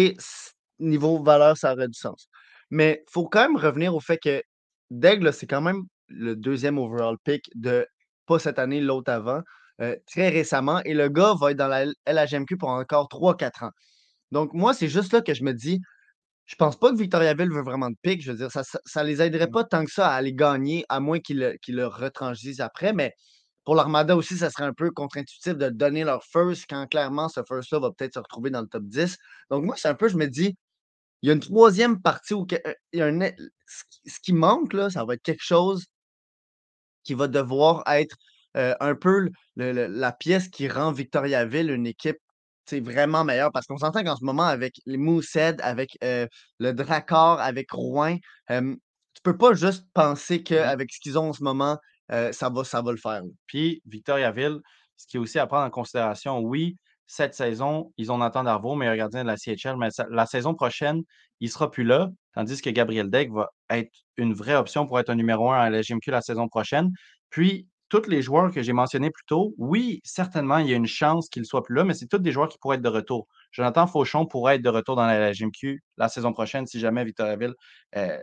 [0.79, 2.29] niveau valeur, ça aurait du sens.
[2.71, 4.43] Mais il faut quand même revenir au fait que
[4.91, 7.87] Daigle, c'est quand même le deuxième overall pick de
[8.27, 9.43] pas cette année, l'autre avant,
[9.81, 10.81] euh, très récemment.
[10.85, 13.71] Et le gars va être dans la LHMQ pour encore 3-4 ans.
[14.33, 15.81] Donc, moi, c'est juste là que je me dis,
[16.47, 18.23] je pense pas que Victoriaville veut vraiment de pick.
[18.23, 20.85] Je veux dire, ça, ça, ça les aiderait pas tant que ça à aller gagner,
[20.89, 22.93] à moins qu'ils le, qu'ils le retransisent après.
[22.93, 23.13] Mais
[23.65, 27.41] pour l'Armada aussi, ça serait un peu contre-intuitif de donner leur first quand clairement ce
[27.49, 29.17] first-là va peut-être se retrouver dans le top 10.
[29.51, 30.57] Donc, moi, c'est un peu, je me dis,
[31.27, 34.21] il y a une troisième partie où euh, il y a un, ce qui- ce
[34.21, 35.85] qui manque, là, ça va être quelque chose
[37.03, 38.17] qui va devoir être
[38.57, 39.19] euh, un peu
[39.57, 42.17] le- le- la pièce qui rend Victoriaville une équipe
[42.69, 43.53] c'est vraiment meilleure.
[43.53, 46.27] Parce qu'on s'entend qu'en ce moment, avec les Moosehead, avec euh,
[46.59, 48.17] le Drakkar, avec Rouen,
[48.51, 48.75] euh,
[49.15, 51.79] tu peux pas juste penser qu'avec ce qu'ils ont en ce moment,
[52.11, 53.23] ça, va, ça va le faire.
[53.47, 54.59] Puis Victoriaville,
[54.97, 58.75] ce qui est aussi à prendre en considération, oui, cette saison, ils ont Nathan Darvaux,
[58.75, 61.03] meilleur gardien de la CHL, mais la saison prochaine,
[61.41, 64.99] il ne sera plus là, tandis que Gabriel Deck va être une vraie option pour
[64.99, 66.91] être un numéro un à la GMQ la saison prochaine.
[67.31, 70.87] Puis, tous les joueurs que j'ai mentionnés plus tôt, oui, certainement, il y a une
[70.87, 72.89] chance qu'ils ne soient plus là, mais c'est tous des joueurs qui pourraient être de
[72.89, 73.29] retour.
[73.53, 77.55] Jonathan Fauchon pourrait être de retour dans la GMQ la saison prochaine si jamais Victoriaville
[77.97, 78.19] euh,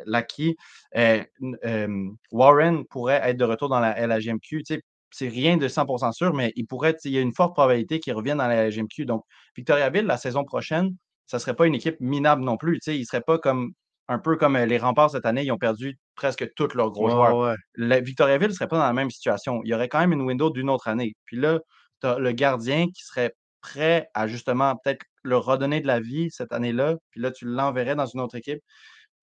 [2.32, 4.20] Warren pourrait être de retour dans la.
[4.42, 4.82] Tu sais,
[5.14, 8.14] c'est rien de 100% sûr, mais il pourrait, il y a une forte probabilité qu'il
[8.14, 9.06] revienne dans la LHMQ.
[9.06, 9.24] Donc,
[9.56, 10.96] Victoriaville, la saison prochaine,
[11.28, 12.80] ça ne serait pas une équipe minable non plus.
[12.80, 13.74] Tu sais, il ne serait pas comme
[14.08, 17.56] un peu comme les remparts cette année, ils ont perdu presque tous leurs gros joueurs.
[17.78, 19.62] Victoriaville ne serait pas dans la même situation.
[19.64, 21.16] Il y aurait quand même une window d'une autre année.
[21.26, 21.60] Puis là,
[22.02, 26.30] tu as le gardien qui serait prêt à justement peut-être le redonner de la vie
[26.32, 26.98] cette année-là.
[27.12, 28.60] Puis là, tu l'enverrais dans une autre équipe.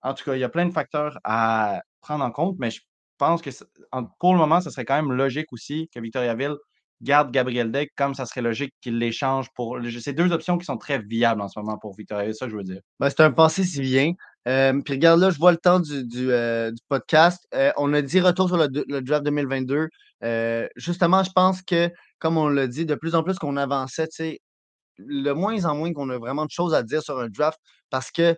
[0.02, 2.80] En tout cas, il y a plein de facteurs à prendre en compte, mais je
[3.20, 3.50] pense que
[4.18, 6.56] pour le moment, ce serait quand même logique aussi que Victoriaville
[7.02, 9.78] garde Gabriel Deck comme ça serait logique qu'il l'échange pour.
[10.00, 12.62] C'est deux options qui sont très viables en ce moment pour Victoriaville, ça je veux
[12.62, 12.80] dire.
[12.98, 14.12] Ben, c'est un pensée si bien.
[14.48, 17.46] Euh, puis regarde là, je vois le temps du, du, euh, podcast.
[17.54, 18.68] Euh, on a dit retour sur le,
[19.00, 19.88] draft 2022.
[20.76, 24.08] justement, je pense que, comme on l'a dit, de plus en plus qu'on avançait,
[24.98, 28.10] le moins en moins qu'on a vraiment de choses à dire sur un draft parce
[28.10, 28.36] que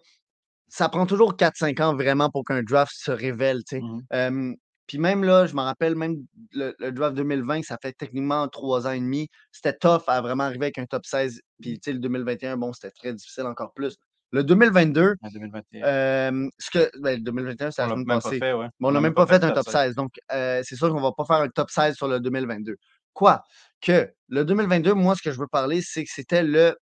[0.69, 3.63] ça prend toujours 4-5 ans vraiment pour qu'un draft se révèle.
[3.73, 4.55] Mmh
[4.93, 6.19] puis même là, je me rappelle, même
[6.53, 9.31] le, draft 2020, ça fait techniquement trois ans et demi.
[9.51, 11.41] C'était tough à vraiment arriver avec un top 16.
[11.63, 13.97] Puis le 2021, bon, c'était très difficile encore plus.
[14.33, 18.39] Le 2022, ce que, ben, 2021, c'est la semaine passée.
[18.83, 19.95] on n'a même, pas fait, un top 16.
[19.95, 22.77] Donc, c'est sûr qu'on ne va pas faire un top 16 sur le 2022.
[23.15, 23.43] Quoi?
[23.81, 26.77] Que le 2022, moi, ce que je veux parler, c'est que c'était le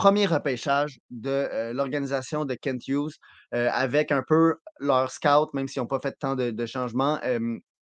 [0.00, 3.18] premier repêchage de l'organisation de Kent Hughes
[3.52, 7.20] avec un peu leur scout, même s'ils n'ont pas fait tant de, changements.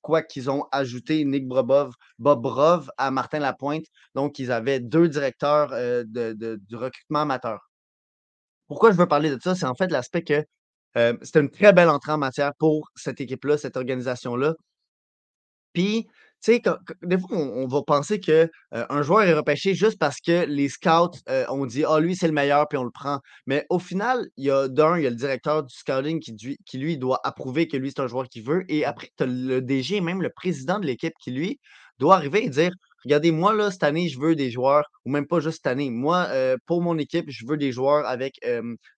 [0.01, 3.85] quoi qu'ils ont ajouté Nick Bobrov, Bobrov à Martin Lapointe.
[4.15, 5.69] Donc, ils avaient deux directeurs
[6.07, 7.69] du recrutement amateur.
[8.67, 9.53] Pourquoi je veux parler de ça?
[9.53, 10.43] C'est en fait l'aspect que
[11.21, 14.55] c'était une très belle entrée en matière pour cette équipe-là, cette organisation-là.
[15.73, 16.07] Puis,
[16.41, 16.61] sais,
[17.03, 21.17] des fois, on, va penser qu'un un joueur est repêché juste parce que les scouts
[21.49, 23.19] ont dit Ah, lui, c'est le meilleur, puis on le prend.
[23.45, 26.57] Mais au final, il y a d'un, il y a le directeur du scouting qui,
[26.65, 28.63] qui, lui, doit approuver que lui, c'est un joueur qu'il veut.
[28.69, 31.59] Et après, tu as le DG et même le président de l'équipe qui, lui,
[31.99, 32.71] doit arriver et dire
[33.05, 35.89] regardez, moi, là, cette année, je veux des joueurs, ou même pas juste cette année.
[35.89, 38.39] Moi, euh, pour mon équipe, je veux des joueurs avec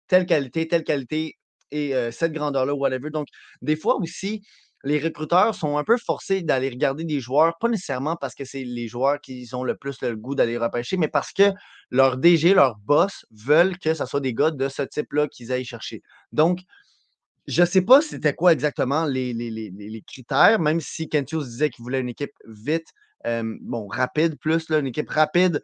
[0.07, 1.35] telle qualité, telle qualité
[1.71, 3.09] et cette grandeur-là, whatever.
[3.11, 3.27] Donc,
[3.61, 4.41] des fois aussi,
[4.83, 8.63] les recruteurs sont un peu forcés d'aller regarder des joueurs, pas nécessairement parce que c'est
[8.63, 11.51] les joueurs qui ont le plus le goût d'aller repêcher, mais parce que
[11.89, 15.65] leur DG, leur boss veulent que ce soit des gars de ce type-là qu'ils aillent
[15.65, 16.01] chercher.
[16.31, 16.61] Donc,
[17.47, 21.99] je ne sais pas c'était quoi exactement les, critères, même si Kentius disait qu'il voulait
[21.99, 22.87] une équipe vite,
[23.25, 25.61] bon, rapide plus, une équipe rapide,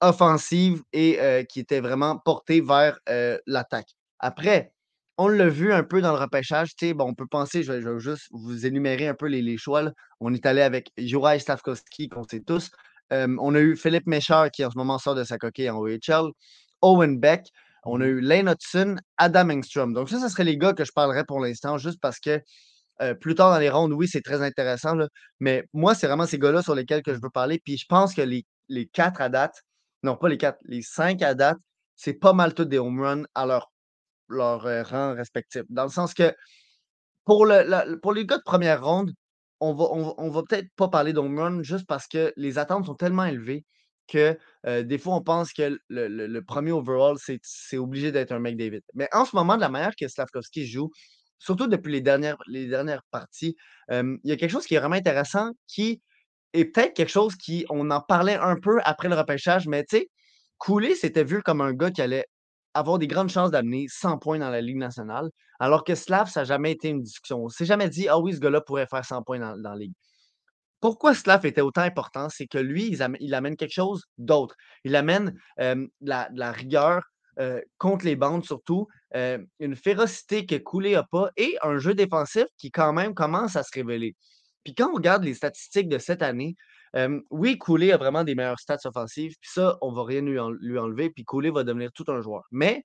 [0.00, 2.98] offensive et qui était vraiment portée vers
[3.46, 3.94] l'attaque.
[4.18, 4.71] Après,
[5.22, 6.70] on l'a vu un peu dans le repêchage.
[6.96, 9.84] Bon, on peut penser, je vais, juste vous énumérer un peu les, choix.
[10.20, 12.70] On est allé avec Juraj Stavkovski, qu'on sait tous.
[13.10, 16.32] on a eu Philippe Méchard, qui en ce moment sort de sa coquille en OHL.
[16.82, 17.46] Owen Beck.
[17.84, 19.92] On a mmh eu Lane Hudson, Adam Engstrom.
[19.92, 22.40] Donc, ça, ce serait les gars que je parlerais pour l'instant, juste parce que
[23.20, 24.96] plus tard dans les rondes, oui, c'est très intéressant.
[25.40, 27.60] mais moi, c'est vraiment ces gars-là sur lesquels que je veux parler.
[27.64, 29.62] Puis je pense que les, les quatre à date,
[30.02, 31.58] non pas les quatre, les cinq à date,
[31.96, 33.71] c'est pas mal tous des home runs à leur,
[34.32, 35.62] leur rang respectif.
[35.68, 36.34] Dans le sens que
[37.24, 39.12] pour, le, pour les gars de première ronde,
[39.60, 42.96] on va, on, va peut-être pas parler d'home run juste parce que les attentes sont
[42.96, 43.64] tellement élevées
[44.08, 44.36] que
[44.82, 48.82] des fois, on pense que le, premier overall, c'est obligé d'être un McDavid.
[48.94, 50.90] Mais en ce moment, de la manière que Slavkovski joue,
[51.38, 53.56] surtout depuis les dernières, les dernières parties,
[53.90, 56.02] il y a quelque chose qui est vraiment intéressant qui
[56.52, 59.98] est peut-être quelque chose qui, on en parlait un peu après le repêchage, mais tu
[59.98, 60.10] sais,
[60.58, 62.26] Cooley s'était vu comme un gars qui allait
[62.74, 65.30] avoir des grandes chances d'amener 100 points dans la Ligue nationale,
[65.60, 67.44] alors que Slav, ça n'a jamais été une discussion.
[67.44, 69.94] On s'est jamais dit, ah oui, ce gars-là pourrait faire 100 points dans, la Ligue.
[70.80, 72.88] Pourquoi Slav était autant important, c'est que lui,
[73.20, 74.56] il amène, quelque chose d'autre.
[74.84, 77.02] Il amène la, la, rigueur,
[77.38, 81.94] euh, contre les bandes surtout, euh, une férocité que Coulé n'a pas et un jeu
[81.94, 84.14] défensif qui quand même commence à se révéler.
[84.64, 86.56] Puis quand on regarde les statistiques de cette année,
[87.30, 91.10] oui, Coulé a vraiment des meilleures stats offensives, puis ça, on va rien lui, enlever,
[91.10, 92.44] puis Coulé va devenir tout un joueur.
[92.50, 92.84] Mais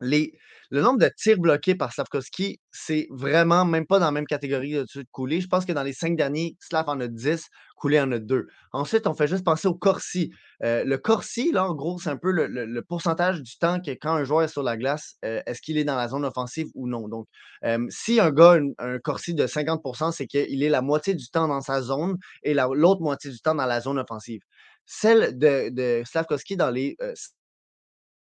[0.00, 4.72] le nombre de tirs bloqués par Slavkovski, c'est vraiment même pas dans la même catégorie
[4.72, 5.40] de de Coulé.
[5.40, 8.46] Je pense que dans les cinq derniers, Slav en a 10, Coulé en a 2.
[8.72, 10.30] Ensuite, on fait juste penser au Corsi.
[10.62, 14.14] Euh, le Corsi, là, en gros, c'est un peu le, pourcentage du temps que quand
[14.14, 16.88] un joueur est sur la glace, euh, est-ce qu'il est dans la zone offensive ou
[16.88, 17.08] non?
[17.08, 17.26] Donc,
[17.64, 21.28] euh, si un gars a un, Corsi de 50% c'est qu'il est la moitié du
[21.28, 24.40] temps dans sa zone et l'autre moitié du temps dans la zone offensive.
[24.84, 26.96] celle de, de Slavkovski dans les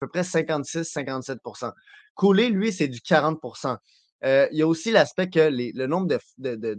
[0.00, 1.72] peu près 56-57%
[2.16, 3.76] Cooley, lui, c'est du 40%
[4.24, 6.74] euh, Il y a aussi l'aspect que le nombre de, de,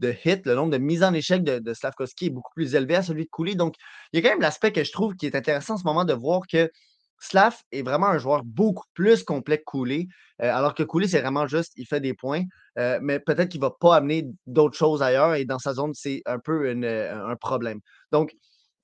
[0.00, 3.02] de, hits, le nombre de mises en échec de, Slavkovski est beaucoup plus élevé à
[3.02, 3.54] celui de Cooley.
[3.54, 3.74] Donc,
[4.12, 6.04] il y a quand même l'aspect que je trouve qui est intéressant en ce moment
[6.04, 6.70] de voir que
[7.18, 10.08] Slav est vraiment un joueur beaucoup plus complet que Cooley,
[10.42, 12.42] euh, alors que Cooley, c'est vraiment juste, il fait des points,
[12.78, 15.92] euh, mais peut-être qu'il ne va pas amener d'autres choses ailleurs et dans sa zone,
[15.94, 17.78] c'est un peu un problème.
[18.10, 18.32] Donc,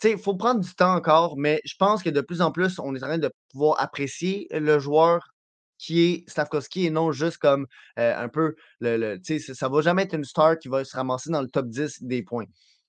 [0.04, 2.94] il faut prendre du temps encore, mais je pense que de plus en plus, on
[2.94, 5.34] est en train de pouvoir apprécier le joueur
[5.78, 9.18] qui est Slavkovski et non juste comme un peu le.
[9.22, 12.02] ça ne va jamais être une star qui va se ramasser dans le top 10
[12.02, 12.46] des points.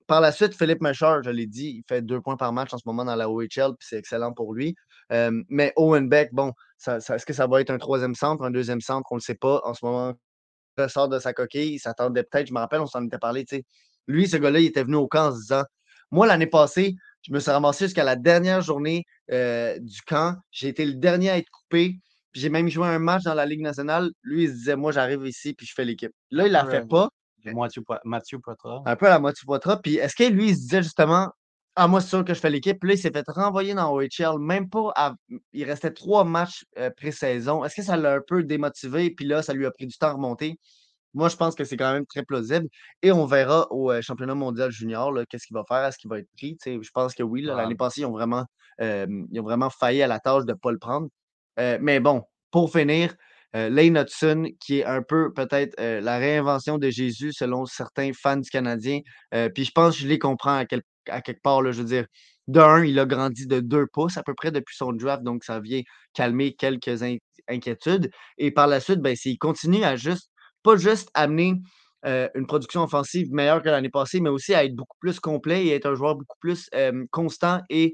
[0.07, 2.79] Par la suite, Philippe Mechard, je l'ai dit, il fait deux points par match en
[2.79, 4.75] ce moment dans la OHL, puis c'est excellent pour lui.
[5.11, 6.51] Mais Owen Beck, bon,
[6.87, 9.07] est-ce que ça va être un troisième centre, un deuxième centre?
[9.11, 9.61] On ne le sait pas.
[9.65, 10.13] En ce moment,
[10.77, 11.73] il ressort de sa coquille.
[11.73, 13.45] Il s'attendait peut-être, je me rappelle, on s'en était parlé.
[14.07, 15.63] Lui, ce gars-là, il était venu au camp en se disant
[16.11, 20.35] Moi, l'année passée, je me suis ramassé jusqu'à la dernière journée euh, du camp.
[20.51, 21.99] J'ai été le dernier à être coupé.
[22.31, 24.11] Puis j'ai même joué un match dans la Ligue nationale.
[24.21, 26.11] Lui, il se disait, moi, j'arrive ici, puis je fais l'équipe.
[26.31, 27.09] Là, il ne la fait pas.
[28.03, 28.83] Mathieu Poitras.
[28.85, 29.77] Un peu à la Mathieu Poitras.
[29.77, 31.29] Puis est-ce que lui, il se disait justement,
[31.75, 32.77] ah, moi, c'est sûr que je fais l'équipe.
[32.79, 35.15] Puis là, il s'est fait renvoyer dans OHL, même pas.
[35.53, 37.63] Il restait trois matchs euh, pré-saison.
[37.63, 39.11] Est-ce que ça l'a un peu démotivé?
[39.11, 40.59] Puis là, ça lui a pris du temps à remonter?
[41.13, 42.67] Moi, je pense que c'est quand même très plausible.
[43.01, 46.19] Et on verra au euh, championnat mondial junior qu'est-ce qu'il va faire, est-ce qu'il va
[46.19, 46.57] être pris.
[46.65, 47.41] je pense que oui.
[47.41, 48.45] L'année passée, ils ont, vraiment,
[48.79, 51.07] ils ont vraiment failli à la tâche de ne pas le prendre.
[51.59, 53.13] Euh, mais bon, pour finir,
[53.55, 58.37] euh, Lane Hudson, qui est un peu peut-être la réinvention de Jésus selon certains fans
[58.37, 58.99] du Canadien.
[59.55, 61.61] puis je pense que je les comprends à, quelque part.
[61.61, 62.05] Là, je veux dire,
[62.47, 65.59] d'un, il a grandi de deux pouces à peu près depuis son draft, donc ça
[65.59, 65.81] vient
[66.13, 67.03] calmer quelques
[67.47, 68.09] inquiétudes.
[68.37, 70.29] Et par la suite, ben, s'il continue à juste
[70.63, 71.55] pas juste amener
[72.03, 75.73] une production offensive meilleure que l'année passée, mais aussi à être beaucoup plus complet et
[75.73, 76.69] être un joueur beaucoup plus
[77.11, 77.93] constant et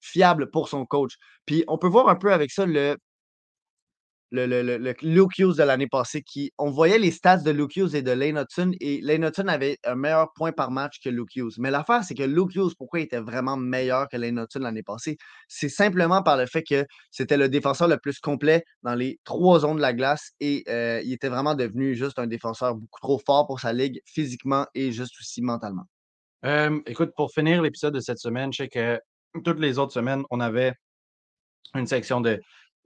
[0.00, 1.16] fiable pour son coach.
[1.44, 2.96] Puis on peut voir un peu avec ça le,
[4.30, 8.10] le, le, le, de l'année passée, qui, on voyait les stats de Luke et de
[8.10, 8.44] Lane
[8.80, 11.54] et Lane avait un meilleur point par match que Luke Hughes.
[11.58, 15.16] Mais l'affaire, c'est que Luke pourquoi il était vraiment meilleur que Lane l'année passée?
[15.48, 19.60] C'est simplement par le fait que c'était le défenseur le plus complet dans les trois
[19.60, 23.20] zones de la glace, et euh, il était vraiment devenu juste un défenseur beaucoup trop
[23.24, 25.84] fort pour sa ligue, physiquement et juste aussi mentalement.
[26.86, 29.00] écoute, pour finir l'épisode de cette semaine, je sais que
[29.44, 30.72] toutes les autres semaines, on avait
[31.74, 32.40] une section de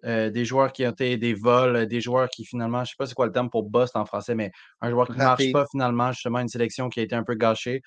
[0.04, 2.94] euh, des joueurs qui ont été des vols, des joueurs qui finalement, je ne sais
[2.98, 5.52] pas c'est quoi le terme pour bust en français, mais un joueur qui ne marche
[5.52, 7.82] pas finalement, justement, une sélection qui a été un peu gâchée.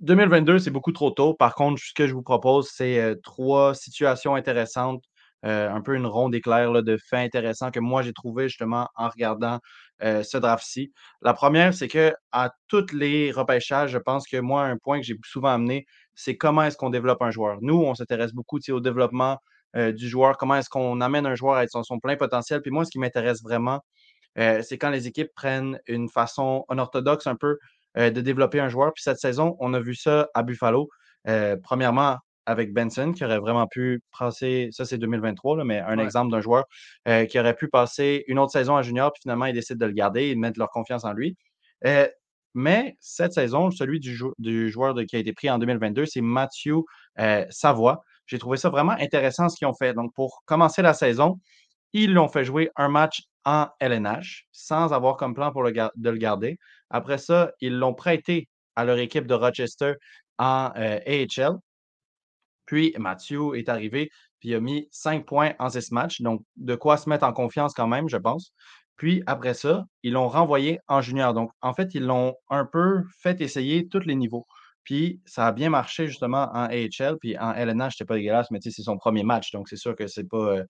[0.00, 1.34] 2022, euh, c'est beaucoup trop tôt.
[1.34, 5.02] Par contre, ce que je vous propose, c'est euh, trois situations intéressantes,
[5.42, 9.60] un peu une ronde éclair de faits intéressants que moi j'ai trouvé justement en regardant
[10.00, 10.92] ce draft-ci.
[11.22, 15.06] La première, c'est que à tous les repêchages, je pense que moi, un point que
[15.06, 15.86] j'ai souvent amené,
[16.16, 17.58] c'est comment est-ce qu'on développe un joueur.
[17.60, 19.38] Nous, on s'intéresse beaucoup au développement
[19.76, 22.62] euh, du joueur, comment est-ce qu'on amène un joueur à être son, plein potentiel.
[22.62, 23.80] Puis moi, ce qui m'intéresse vraiment,
[24.38, 27.58] euh, c'est quand les équipes prennent une façon unorthodoxe un peu
[27.98, 28.94] euh, de développer un joueur.
[28.94, 30.88] Puis cette saison, on a vu ça à Buffalo.
[31.62, 32.18] premièrement,
[32.48, 36.64] avec Benson, qui aurait vraiment pu passer, ça c'est 2023, mais un exemple d'un joueur
[37.28, 39.92] qui aurait pu passer une autre saison à junior, puis finalement, ils décident de le
[39.92, 41.36] garder et de mettre leur confiance en lui.
[42.54, 46.82] mais cette saison, celui du, joueur qui a été pris en 2022, c'est Mathieu
[47.50, 48.04] Savoie.
[48.26, 49.94] J'ai trouvé ça vraiment intéressant ce qu'ils ont fait.
[49.94, 51.40] Donc, pour commencer la saison,
[51.92, 56.10] ils l'ont fait jouer un match en LNH sans avoir comme plan pour le de
[56.10, 56.58] le garder.
[56.90, 59.94] Après ça, ils l'ont prêté à leur équipe de Rochester
[60.38, 61.56] en euh, AHL.
[62.66, 64.10] Puis Mathieu est arrivé,
[64.40, 66.20] puis il a mis cinq points en six matchs.
[66.20, 68.52] Donc, de quoi se mettre en confiance quand même, je pense.
[68.96, 71.34] Puis après ça, ils l'ont renvoyé en junior.
[71.34, 74.46] Donc, en fait, ils l'ont un peu fait essayer tous les niveaux.
[74.86, 78.60] Puis ça a bien marché justement en AHL, puis en LNH, c'était pas dégueulasse, mais
[78.62, 80.62] c'est son premier match, donc c'est sûr que c'est pas,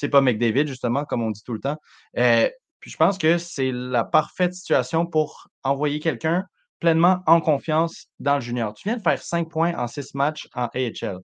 [0.00, 1.76] euh, pas McDavid, justement, comme on dit tout le temps.
[2.18, 2.50] Euh,
[2.80, 6.44] puis je pense que c'est la parfaite situation pour envoyer quelqu'un
[6.80, 8.74] pleinement en confiance dans le junior.
[8.74, 11.20] Tu viens de faire cinq points en six matchs en AHL.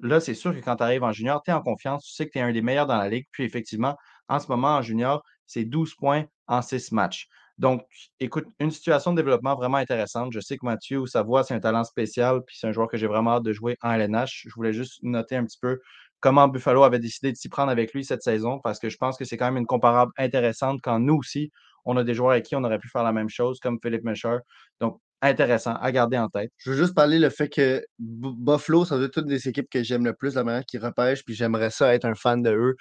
[0.00, 2.26] Là, c'est sûr que quand tu arrives en junior, tu es en confiance, tu sais
[2.26, 3.24] que tu es un des meilleurs dans la ligue.
[3.32, 3.96] Puis effectivement,
[4.28, 7.26] en ce moment, en junior, c'est 12 points en six matchs.
[7.60, 7.82] Donc,
[8.20, 10.32] écoute, une situation de développement vraiment intéressante.
[10.32, 13.06] Je sais que Mathieu Savoie, c'est un talent spécial, puis c'est un joueur que j'ai
[13.06, 14.46] vraiment hâte de jouer en LNH.
[14.48, 15.78] Je voulais juste noter un petit peu
[16.20, 19.18] comment Buffalo avait décidé de s'y prendre avec lui cette saison, parce que je pense
[19.18, 21.52] que c'est quand même une comparable intéressante quand nous aussi,
[21.84, 24.04] on a des joueurs avec qui on aurait pu faire la même chose, comme Philippe
[24.04, 24.38] Mescher.
[24.80, 26.50] Donc, intéressant à garder en tête.
[26.56, 30.14] Je veux juste parler le fait que Buffalo, être toutes des équipes que j'aime le
[30.14, 32.76] plus, la manière qu'ils repêchent, puis j'aimerais ça être un fan de eux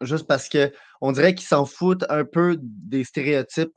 [0.00, 3.72] juste parce que on dirait qu'ils s'en foutent un peu des stéréotypes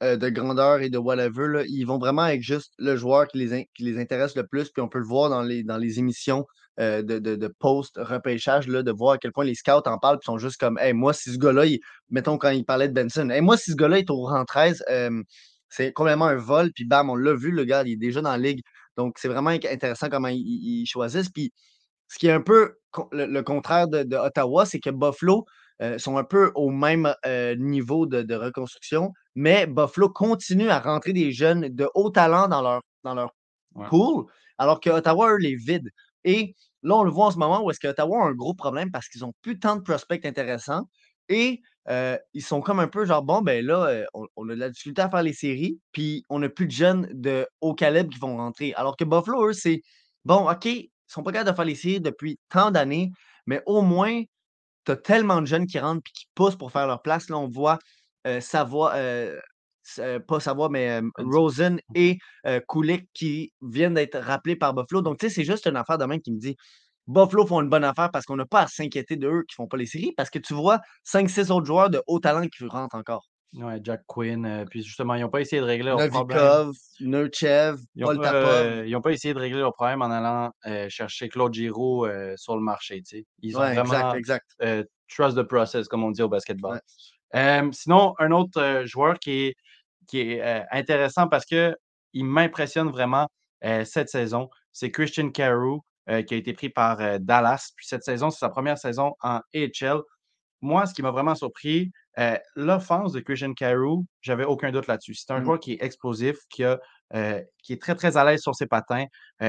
[0.00, 1.46] de grandeur et de whatever.
[1.48, 1.62] Là.
[1.66, 4.70] Ils vont vraiment avec juste le joueur qui les, qui les intéresse le plus.
[4.70, 6.46] Puis on peut le voir dans les, dans les émissions
[6.78, 10.18] de, de, de post-repêchage, de voir à quel point les scouts en parlent.
[10.18, 11.64] Puis sont juste comme, hey, moi, si ce gars-là,
[12.10, 14.84] mettons quand il parlait de Benson, hey, moi, si ce gars-là est au rang 13,
[15.68, 16.72] c'est complètement un vol.
[16.72, 18.62] Puis bam, on l'a vu, le gars, il est déjà dans la ligue.
[18.96, 21.30] Donc, c'est vraiment intéressant comment ils, choisissent.
[21.30, 21.52] Puis,
[22.08, 22.76] ce qui est un peu
[23.12, 25.46] le, contraire de, Ottawa, c'est que Buffalo
[25.82, 31.12] euh, sont un peu au même euh, niveau de, reconstruction, mais Buffalo continue à rentrer
[31.12, 33.34] des jeunes de haut talent dans leur, dans leur
[33.88, 34.26] pool,
[34.58, 35.90] alors que Ottawa, eux, les vide.
[36.22, 38.92] Et là, on le voit en ce moment où est-ce qu'Ottawa a un gros problème
[38.92, 40.84] parce qu'ils n'ont plus tant de prospects intéressants.
[41.28, 44.70] Et euh, ils sont comme un peu genre, bon, ben là, on, a de la
[44.70, 48.20] difficulté à faire les séries, puis on n'a plus de jeunes de haut calibre qui
[48.20, 48.74] vont rentrer.
[48.74, 49.82] Alors que Buffalo, eux, c'est,
[50.24, 53.10] bon, OK, ils sont pas capables de faire les séries depuis tant d'années,
[53.46, 54.22] mais au moins,
[54.84, 57.28] tu as tellement de jeunes qui rentrent puis qui poussent pour faire leur place.
[57.28, 57.78] Là, on voit
[58.40, 58.94] Savoie,
[60.26, 62.18] pas Savoie, mais Rosen et
[62.68, 65.02] Kulik qui viennent d'être rappelés par Buffalo.
[65.02, 66.56] Donc, tu sais, c'est juste une affaire de même qui me dit
[67.06, 69.68] Buffalo font une bonne affaire parce qu'on n'a pas à s'inquiéter d'eux qui ne font
[69.68, 72.96] pas les séries parce que tu vois 5-6 autres joueurs de haut talent qui rentrent
[72.96, 73.28] encore.
[73.54, 74.44] Ouais, Jack Quinn.
[74.44, 76.72] Euh, puis justement, ils n'ont pas essayé de régler leur problème.
[77.00, 78.86] Nurchev, Paul Tapov.
[78.86, 82.34] ils n'ont pas essayé de régler leur problème en allant euh, chercher Claude Giroux euh,
[82.36, 83.02] sur le marché.
[83.42, 84.56] Ils ont vraiment exact,
[85.08, 86.80] trust the process, comme on dit au basketball.
[87.72, 89.54] sinon, un autre joueur qui est,
[90.08, 91.76] qui est intéressant parce qu'il
[92.14, 93.28] m'impressionne vraiment
[93.84, 95.80] cette saison, c'est Christian Carew.
[96.10, 97.72] Euh, qui a été pris par euh, Dallas.
[97.76, 100.02] Puis cette saison, c'est sa première saison en AHL.
[100.60, 105.14] Moi, ce qui m'a vraiment surpris, euh, l'offense de Christian Carew, j'avais aucun doute là-dessus.
[105.14, 105.44] C'est un mmh.
[105.44, 106.78] joueur qui est explosif, qui, a,
[107.62, 109.06] qui est très, très à l'aise sur ses patins,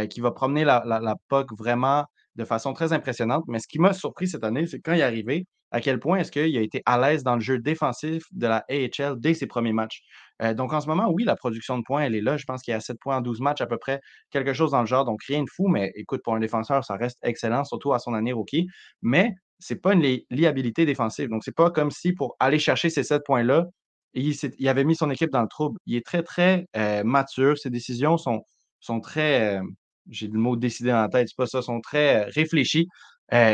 [0.10, 2.06] qui va promener la, la, puck vraiment
[2.36, 3.46] de façon très impressionnante.
[3.48, 6.20] Mais ce qui m'a surpris cette année, c'est quand il est arrivé, à quel point
[6.20, 9.48] est-ce qu'il a été à l'aise dans le jeu défensif de la AHL dès ses
[9.48, 10.04] premiers matchs.
[10.42, 12.38] Euh, donc, en ce moment, oui, la production de points, elle est là.
[12.38, 14.72] Je pense qu'il y a 7 points en 12 matchs à peu près, quelque chose
[14.72, 15.06] dans le genre.
[15.06, 18.14] Donc, rien de fou, mais écoute, pour un défenseur, ça reste excellent, surtout à son
[18.14, 18.68] année rookie.
[19.02, 21.30] Mais ce n'est pas une liabilité défensive.
[21.30, 23.66] Donc, c'est pas comme si pour aller chercher ces 7 points-là,
[24.14, 25.78] il, avait mis son équipe dans le trouble.
[25.86, 27.58] Il est très, très euh, mature.
[27.58, 28.44] Ses décisions sont,
[28.80, 29.58] sont très.
[29.58, 29.62] Euh,
[30.10, 32.88] j'ai le mot décider en tête, c'est pas ça, sont très réfléchies.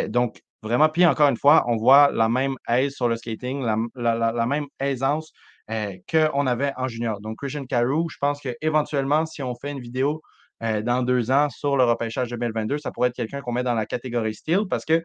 [0.09, 3.63] donc, vraiment, puis encore une fois, on voit la même aise sur le skating,
[3.95, 5.31] la même aisance
[5.71, 7.21] euh, qu'on avait en junior.
[7.21, 10.21] Donc, Christian Carew, je pense qu'éventuellement, si on fait une vidéo
[10.63, 13.73] euh, dans deux ans sur le repêchage 2022, ça pourrait être quelqu'un qu'on met dans
[13.73, 15.01] la catégorie style parce que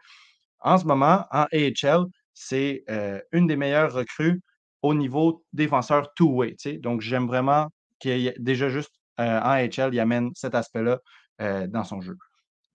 [0.58, 4.40] en ce moment, en AHL, c'est euh, une des meilleures recrues
[4.82, 6.56] au niveau défenseur two-way.
[6.80, 7.68] Donc, j'aime vraiment
[8.00, 10.98] qu'il y ait déjà juste en AHL, il amène cet aspect-là
[11.38, 12.16] dans son jeu.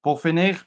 [0.02, 0.66] Pour finir,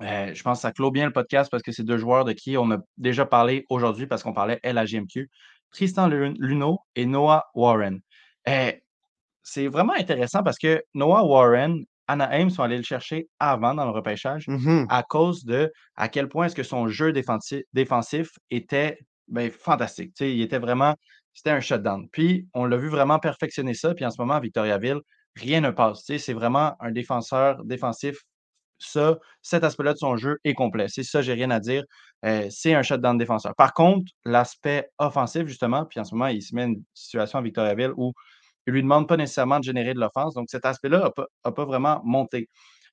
[0.00, 2.56] je pense que ça clôt bien le podcast parce que c'est deux joueurs de qui
[2.56, 5.28] on a déjà parlé aujourd'hui parce qu'on parlait LAGMQ.
[5.70, 8.00] Tristan Luno et Noah Warren.
[8.46, 8.82] Eh,
[9.42, 13.90] c'est vraiment intéressant parce que Noah Warren, Anaheim sont allés le chercher avant dans le
[13.90, 18.98] repêchage mmh à cause de à quel point est-ce que son jeu défensif, était
[19.28, 20.12] ben, fantastique.
[20.20, 20.96] il était vraiment,
[21.32, 22.08] c'était un shutdown.
[22.10, 23.94] Puis on l'a vu vraiment perfectionner ça.
[23.94, 24.98] Puis en ce moment, à Victoriaville,
[25.36, 26.02] rien ne passe.
[26.04, 28.16] c'est vraiment un défenseur défensif
[28.80, 30.86] ça, cet aspect-là de son jeu est complet.
[30.88, 31.84] C'est ça, j'ai rien à dire.
[32.24, 33.54] Euh, c'est un shutdown défenseur.
[33.56, 37.42] Par contre, l'aspect offensif, justement, puis en ce moment, il se met une situation à
[37.42, 38.12] Victoriaville où
[38.66, 40.34] il ne lui demande pas nécessairement de générer de l'offense.
[40.34, 41.10] Donc, cet aspect-là
[41.44, 42.48] n'a pas, vraiment monté.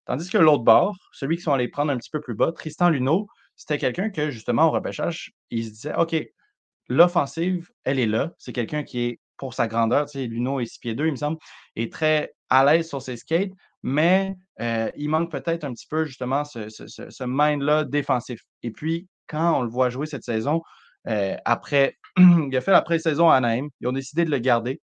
[0.06, 2.90] Tandis que l'autre bord, celui qui sont allés prendre un petit peu plus bas, Tristan
[2.90, 6.16] Luneau, c'était quelqu'un que, justement, au repêchage, il se disait OK,
[6.88, 8.32] l'offensive, elle est là.
[8.38, 11.12] C'est quelqu'un qui est, pour sa grandeur, tu sais, Luneau est 6 pieds 2, il
[11.12, 11.38] me semble,
[11.76, 13.52] est très à l'aise sur ses skates
[13.84, 18.42] mais il manque peut-être un petit peu justement ce, mind-là défensif.
[18.64, 20.62] Et puis, quand on le voit jouer cette saison,
[21.46, 24.82] après, il a fait la pré-saison à Anaheim, ils ont décidé de le garder.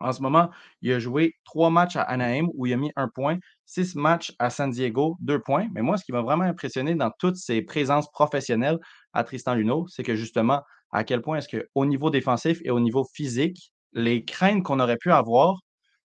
[0.00, 0.48] En ce moment,
[0.80, 4.32] il a joué trois matchs à Anaheim où il a mis un point, six matchs
[4.38, 5.68] à San Diego, deux points.
[5.74, 8.78] Mais moi, ce qui m'a vraiment impressionné dans toutes ses présences professionnelles
[9.12, 12.80] à Tristan Luneau, c'est que justement, à quel point est-ce qu'au niveau défensif et au
[12.80, 15.56] niveau physique, les craintes qu'on aurait pu avoir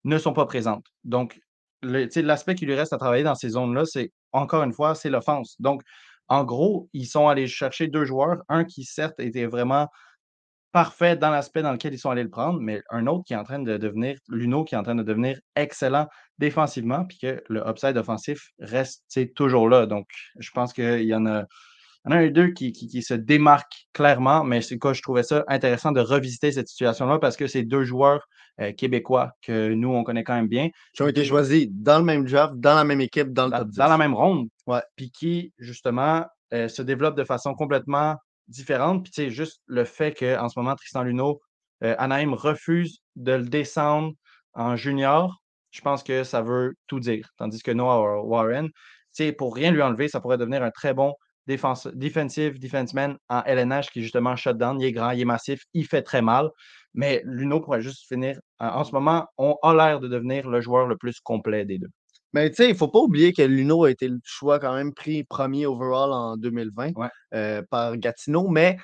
[0.03, 0.85] ne sont pas présentes.
[1.03, 1.39] Donc,
[1.81, 5.55] l'aspect qui lui reste à travailler dans ces zones-là, c'est encore une fois, c'est l'offense.
[5.59, 5.81] Donc,
[6.27, 9.87] en gros, ils sont allés chercher deux joueurs, un qui certes était vraiment
[10.71, 13.37] parfait dans l'aspect dans lequel ils sont allés le prendre, mais un autre qui est
[13.37, 16.07] en train de devenir, l'uno qui est en train de devenir excellent
[16.37, 19.03] défensivement, puis que le upside offensif reste
[19.33, 19.87] toujours là.
[19.87, 20.07] Donc,
[20.37, 21.45] je pense qu'il y en a
[22.05, 25.01] il y en a un deux qui, qui, se démarquent clairement, mais c'est quoi, je
[25.01, 28.27] trouvais ça intéressant de revisiter cette situation-là parce que c'est deux joueurs
[28.61, 30.69] euh, québécois que nous, on connaît quand même bien.
[30.93, 33.69] Qui ont été choisis dans le même draft, dans la même équipe, dans le top
[33.69, 33.77] 10.
[33.77, 34.47] Dans la même ronde.
[34.65, 34.81] Ouais.
[34.95, 38.15] Puis qui, justement, euh, se développent de façon complètement
[38.47, 39.03] différente.
[39.03, 41.41] Puis, tu sais, juste le fait qu'en ce moment, Tristan Luneau
[41.83, 44.13] euh, Anaheim refuse de le descendre
[44.53, 45.41] en junior,
[45.71, 47.29] je pense que ça veut tout dire.
[47.37, 48.69] Tandis que Noah Warren,
[49.37, 51.13] pour rien lui enlever, ça pourrait devenir un très bon
[51.49, 54.79] defensive defenseman en LNH qui est justement shutdown.
[54.79, 56.49] Il est grand, il est massif, il fait très mal.
[56.93, 58.39] Mais Luno pourrait juste finir.
[58.59, 61.89] En ce moment, on a l'air de devenir le joueur le plus complet des deux.
[62.33, 64.73] Mais tu sais, il ne faut pas oublier que Luno a été le choix quand
[64.73, 66.91] même pris premier overall en 2020
[67.33, 68.47] euh, par Gatineau.
[68.47, 68.77] Mais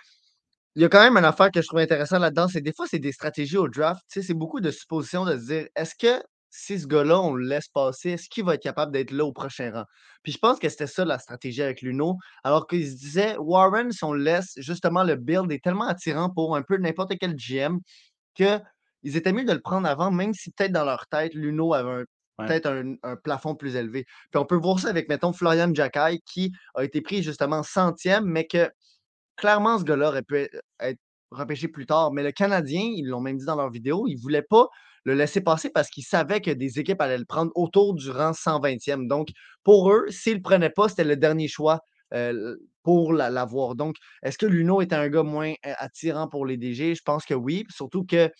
[0.76, 2.86] il y a quand même une affaire que je trouve intéressante là-dedans, c'est des fois,
[2.90, 4.02] c'est des stratégies au draft.
[4.12, 6.22] Tu sais, c'est beaucoup de suppositions de se dire est-ce que
[6.56, 9.34] si ce gars-là, on le laisse passer, est-ce qu'il va être capable d'être là au
[9.34, 9.84] prochain rang?
[10.24, 12.18] Puis je pense que c'était ça la stratégie avec Luno.
[12.44, 16.30] Alors qu'il se disait, Warren, si on le laisse, justement, le build est tellement attirant
[16.30, 17.80] pour un peu n'importe quel GM
[18.34, 18.62] qu'ils
[19.04, 22.06] étaient mieux de le prendre avant, même si peut-être dans leur tête, Luno avait
[22.38, 24.06] peut-être un, plafond plus élevé.
[24.32, 28.26] Puis on peut voir ça avec, mettons, Florian Jackay, qui a été pris justement centième,
[28.26, 28.70] mais que
[29.36, 30.48] clairement, ce gars-là aurait pu
[30.80, 31.00] être
[31.32, 32.12] repêché plus tard.
[32.14, 34.70] Mais le Canadien, ils l'ont même dit dans leur vidéo, ils ne voulaient pas
[35.06, 38.32] le laisser passer parce qu'ils savaient que des équipes allaient le prendre autour du rang
[38.32, 39.08] 120e.
[39.08, 39.30] Donc,
[39.64, 41.80] pour eux, s'ils ne le prenaient pas, c'était le dernier choix
[42.14, 43.76] euh, pour l'avoir.
[43.76, 46.96] Donc, est-ce que Luno était un gars moins euh, attirant pour les DG?
[46.96, 47.66] Je pense que oui.
[47.70, 48.32] Surtout que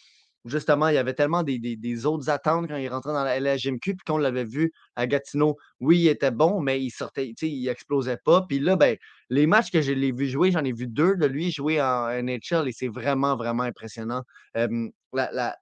[0.44, 4.06] justement, il y avait tellement des, autres attentes quand il rentrait dans la LHMQ, puis
[4.06, 5.58] qu'on l'avait vu à Gatineau.
[5.80, 8.44] Oui, il était bon, mais il sortait, il explosait pas.
[8.48, 8.98] Puis là, ben,
[9.30, 12.10] les matchs que je l'ai vu jouer, j'en ai vu deux de lui jouer en
[12.24, 14.24] NHL et c'est vraiment, vraiment impressionnant.
[15.14, 15.56] la,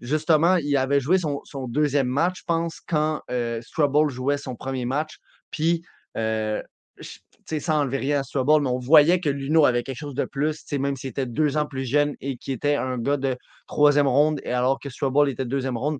[0.00, 3.60] justement, il avait joué son, deuxième match, je pense, quand euh,
[4.08, 5.18] jouait son premier match.
[5.50, 5.82] Puis,
[6.16, 6.62] euh,
[7.02, 10.64] sans enlever rien à Strouble, mais on voyait que Luno avait quelque chose de plus,
[10.72, 14.40] même s'il était deux ans plus jeune et qui était un gars de troisième ronde,
[14.44, 15.98] et alors que Strouble était deuxième ronde.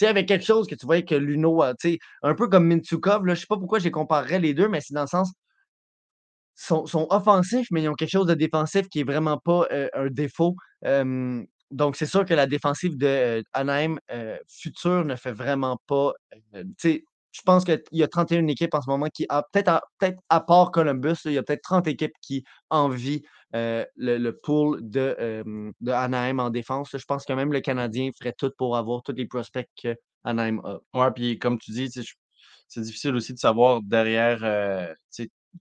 [0.00, 3.30] Il y avait quelque chose que tu voyais que Luno, un peu comme Mintsukov, je
[3.30, 5.32] ne sais pas pourquoi je les comparerais les deux, mais c'est dans le sens,
[6.54, 9.88] sont, sont offensifs, mais ils ont quelque chose de défensif qui n'est vraiment pas euh,
[9.94, 10.56] un défaut.
[11.70, 16.12] Donc, c'est sûr que la défensive de euh, Anaheim euh, future ne fait vraiment pas
[17.36, 20.70] je pense qu'il y a 31 équipes en ce moment qui, peut-être peut à part
[20.70, 23.20] Columbus, il y a peut-être 30 équipes qui envient
[23.54, 25.44] euh, le, pool de,
[25.80, 26.88] de, Anaheim en défense.
[26.94, 29.94] Je pense que même le Canadien ferait tout pour avoir tous les prospects que
[30.24, 30.78] Anaheim a.
[30.98, 31.90] Ouais, puis comme tu dis,
[32.68, 34.94] c'est difficile aussi de savoir derrière euh,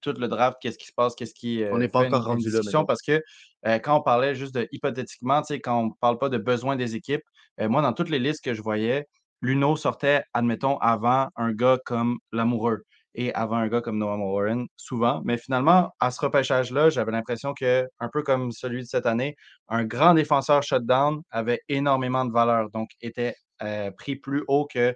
[0.02, 1.64] tout le draft, qu'est-ce qui se passe, qu'est-ce qui.
[1.72, 2.84] on n'est pas encore rendu là.
[2.88, 3.22] Parce que
[3.66, 6.96] euh, quand on parlait juste de hypothétiquement, quand on ne parle pas de besoin des
[6.96, 7.24] équipes,
[7.60, 9.08] moi, dans toutes les listes que je voyais,
[9.42, 12.84] Luno sortait, admettons, avant un gars comme Lamoureux
[13.16, 15.22] et avant un gars comme Noah Warren, souvent.
[15.24, 19.36] Mais finalement, à ce repêchage-là, j'avais l'impression que, un peu comme celui de cette année,
[19.70, 24.94] un grand défenseur shutdown avait énormément de valeur, donc était euh, pris plus haut que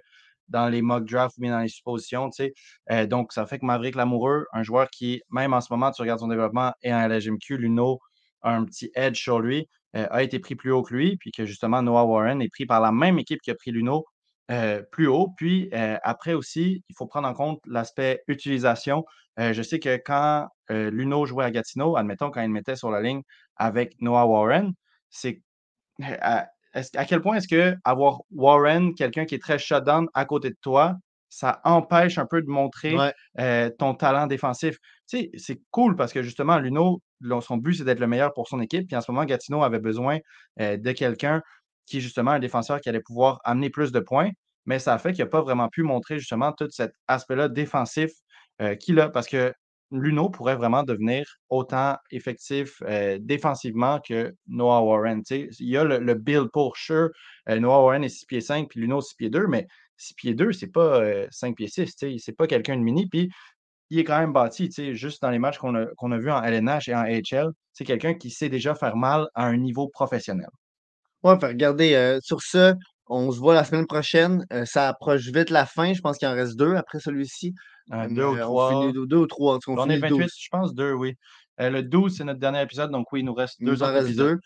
[0.50, 2.30] dans les mock drafts ou bien dans les suppositions.
[2.90, 6.02] Euh, donc, ça fait que Maverick Lamoureux, un joueur qui, même en ce moment, tu
[6.02, 8.00] regardes son développement et en LGMQ, Luno
[8.42, 11.32] a un petit edge sur lui, euh, a été pris plus haut que lui, puis
[11.32, 14.04] que justement, Noah Warren est pris par la même équipe qui a pris Luno,
[14.50, 15.28] euh, plus haut.
[15.36, 19.04] Puis euh, après aussi, il faut prendre en compte l'aspect utilisation.
[19.38, 23.22] Je sais que quand Luno jouait à Gatineau, admettons, quand il mettait sur la ligne
[23.56, 24.74] avec Noah Warren,
[25.08, 25.40] c'est
[26.72, 30.56] à, quel point est-ce que avoir Warren, quelqu'un qui est très shutdown à côté de
[30.60, 30.96] toi,
[31.28, 32.96] ça empêche un peu de montrer
[33.78, 34.76] ton talent défensif?
[35.08, 37.00] Tu sais, c'est cool parce que justement, Luno,
[37.40, 38.86] son but, c'est d'être le meilleur pour son équipe.
[38.86, 40.18] Puis en ce moment, Gatineau avait besoin
[40.58, 41.42] de quelqu'un
[41.90, 44.30] qui est justement un défenseur qui allait pouvoir amener plus de points,
[44.64, 48.12] mais ça a fait qu'il n'a pas vraiment pu montrer justement tout cet aspect-là défensif
[48.62, 49.52] euh, qu'il a, parce que
[49.90, 55.22] Luno pourrait vraiment devenir autant effectif euh, défensivement que Noah Warren.
[55.30, 57.10] Il y a le, build pour sure.
[57.48, 59.66] Euh, Noah Warren est 6 pieds 5, puis Luno 6 pieds 2, mais
[59.96, 63.30] 6 pieds 2, c'est pas 5 pieds 6, c'est pas quelqu'un de mini, puis
[63.90, 66.94] il est quand même bâti, juste dans les matchs qu'on a, vus en LNH et
[66.94, 70.48] en AHL, c'est quelqu'un qui sait déjà faire mal à un niveau professionnel.
[71.22, 72.74] Ouais, regardez, euh, sur ce,
[73.10, 74.46] on se voit la semaine prochaine.
[74.52, 75.92] Euh, ça approche vite la fin.
[75.92, 77.54] Je pense qu'il en reste deux après celui-ci.
[77.92, 78.92] Euh, deux ou trois.
[78.92, 79.58] deux, ou trois.
[79.66, 81.16] On, est 28, je pense, deux, oui.
[81.58, 83.92] le 12, c'est notre dernier épisode, donc oui, il nous reste deux il nous en
[83.92, 84.38] reste deux.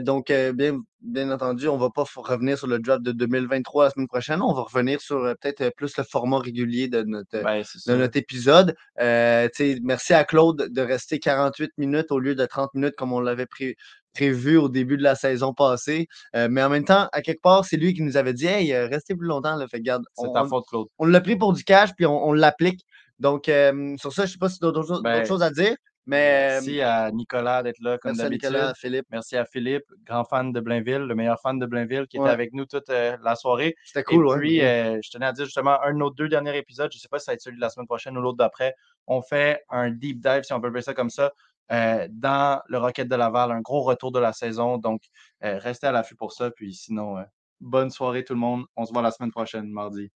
[0.00, 3.90] donc, bien, bien entendu, on ne va pas revenir sur le draft de 2023 la
[3.90, 4.42] semaine prochaine.
[4.42, 8.74] On va revenir sur peut-être plus le format régulier de notre, ben, de notre épisode.
[8.98, 13.46] merci à Claude de rester 48 minutes au lieu de 30 minutes comme on l'avait
[13.46, 13.76] pris
[14.14, 16.08] prévu au début de la saison passée.
[16.34, 18.72] Euh, mais en même temps, à quelque part, c'est lui qui nous avait dit Hey,
[18.72, 19.56] euh, restez plus longtemps.
[19.56, 19.66] Là.
[19.68, 20.86] Fait, garde, c'est ta faute, Claude.
[20.98, 22.84] On l'a pris pour du cash, puis on, l'applique.
[23.18, 25.50] Donc, euh, sur ça, je ne sais pas si tu as d'autres ben, choses à
[25.50, 25.76] dire.
[26.06, 28.42] Mais, merci à Nicolas d'être là, comme d'habitude.
[28.42, 29.06] Merci à Nicolas, Philippe.
[29.10, 32.52] Merci à Philippe, grand fan de Blainville, le meilleur fan de Blainville, qui était avec
[32.52, 33.74] nous toute la soirée.
[33.86, 36.90] C'était cool, Et puis, je tenais à dire justement, un de nos deux derniers épisodes,
[36.92, 38.36] je ne sais pas si ça va être celui de la semaine prochaine ou l'autre
[38.36, 38.74] d'après,
[39.06, 41.32] on fait un deep dive, si on peut appeler ça comme ça,
[41.72, 43.52] euh, dans le Rocket de Laval.
[43.52, 44.78] Un gros retour de la saison.
[44.78, 45.02] Donc,
[45.44, 46.50] euh, restez à l'affût pour ça.
[46.50, 47.24] Puis sinon, euh,
[47.60, 48.64] bonne soirée tout le monde.
[48.76, 50.10] On se voit la semaine prochaine, mardi.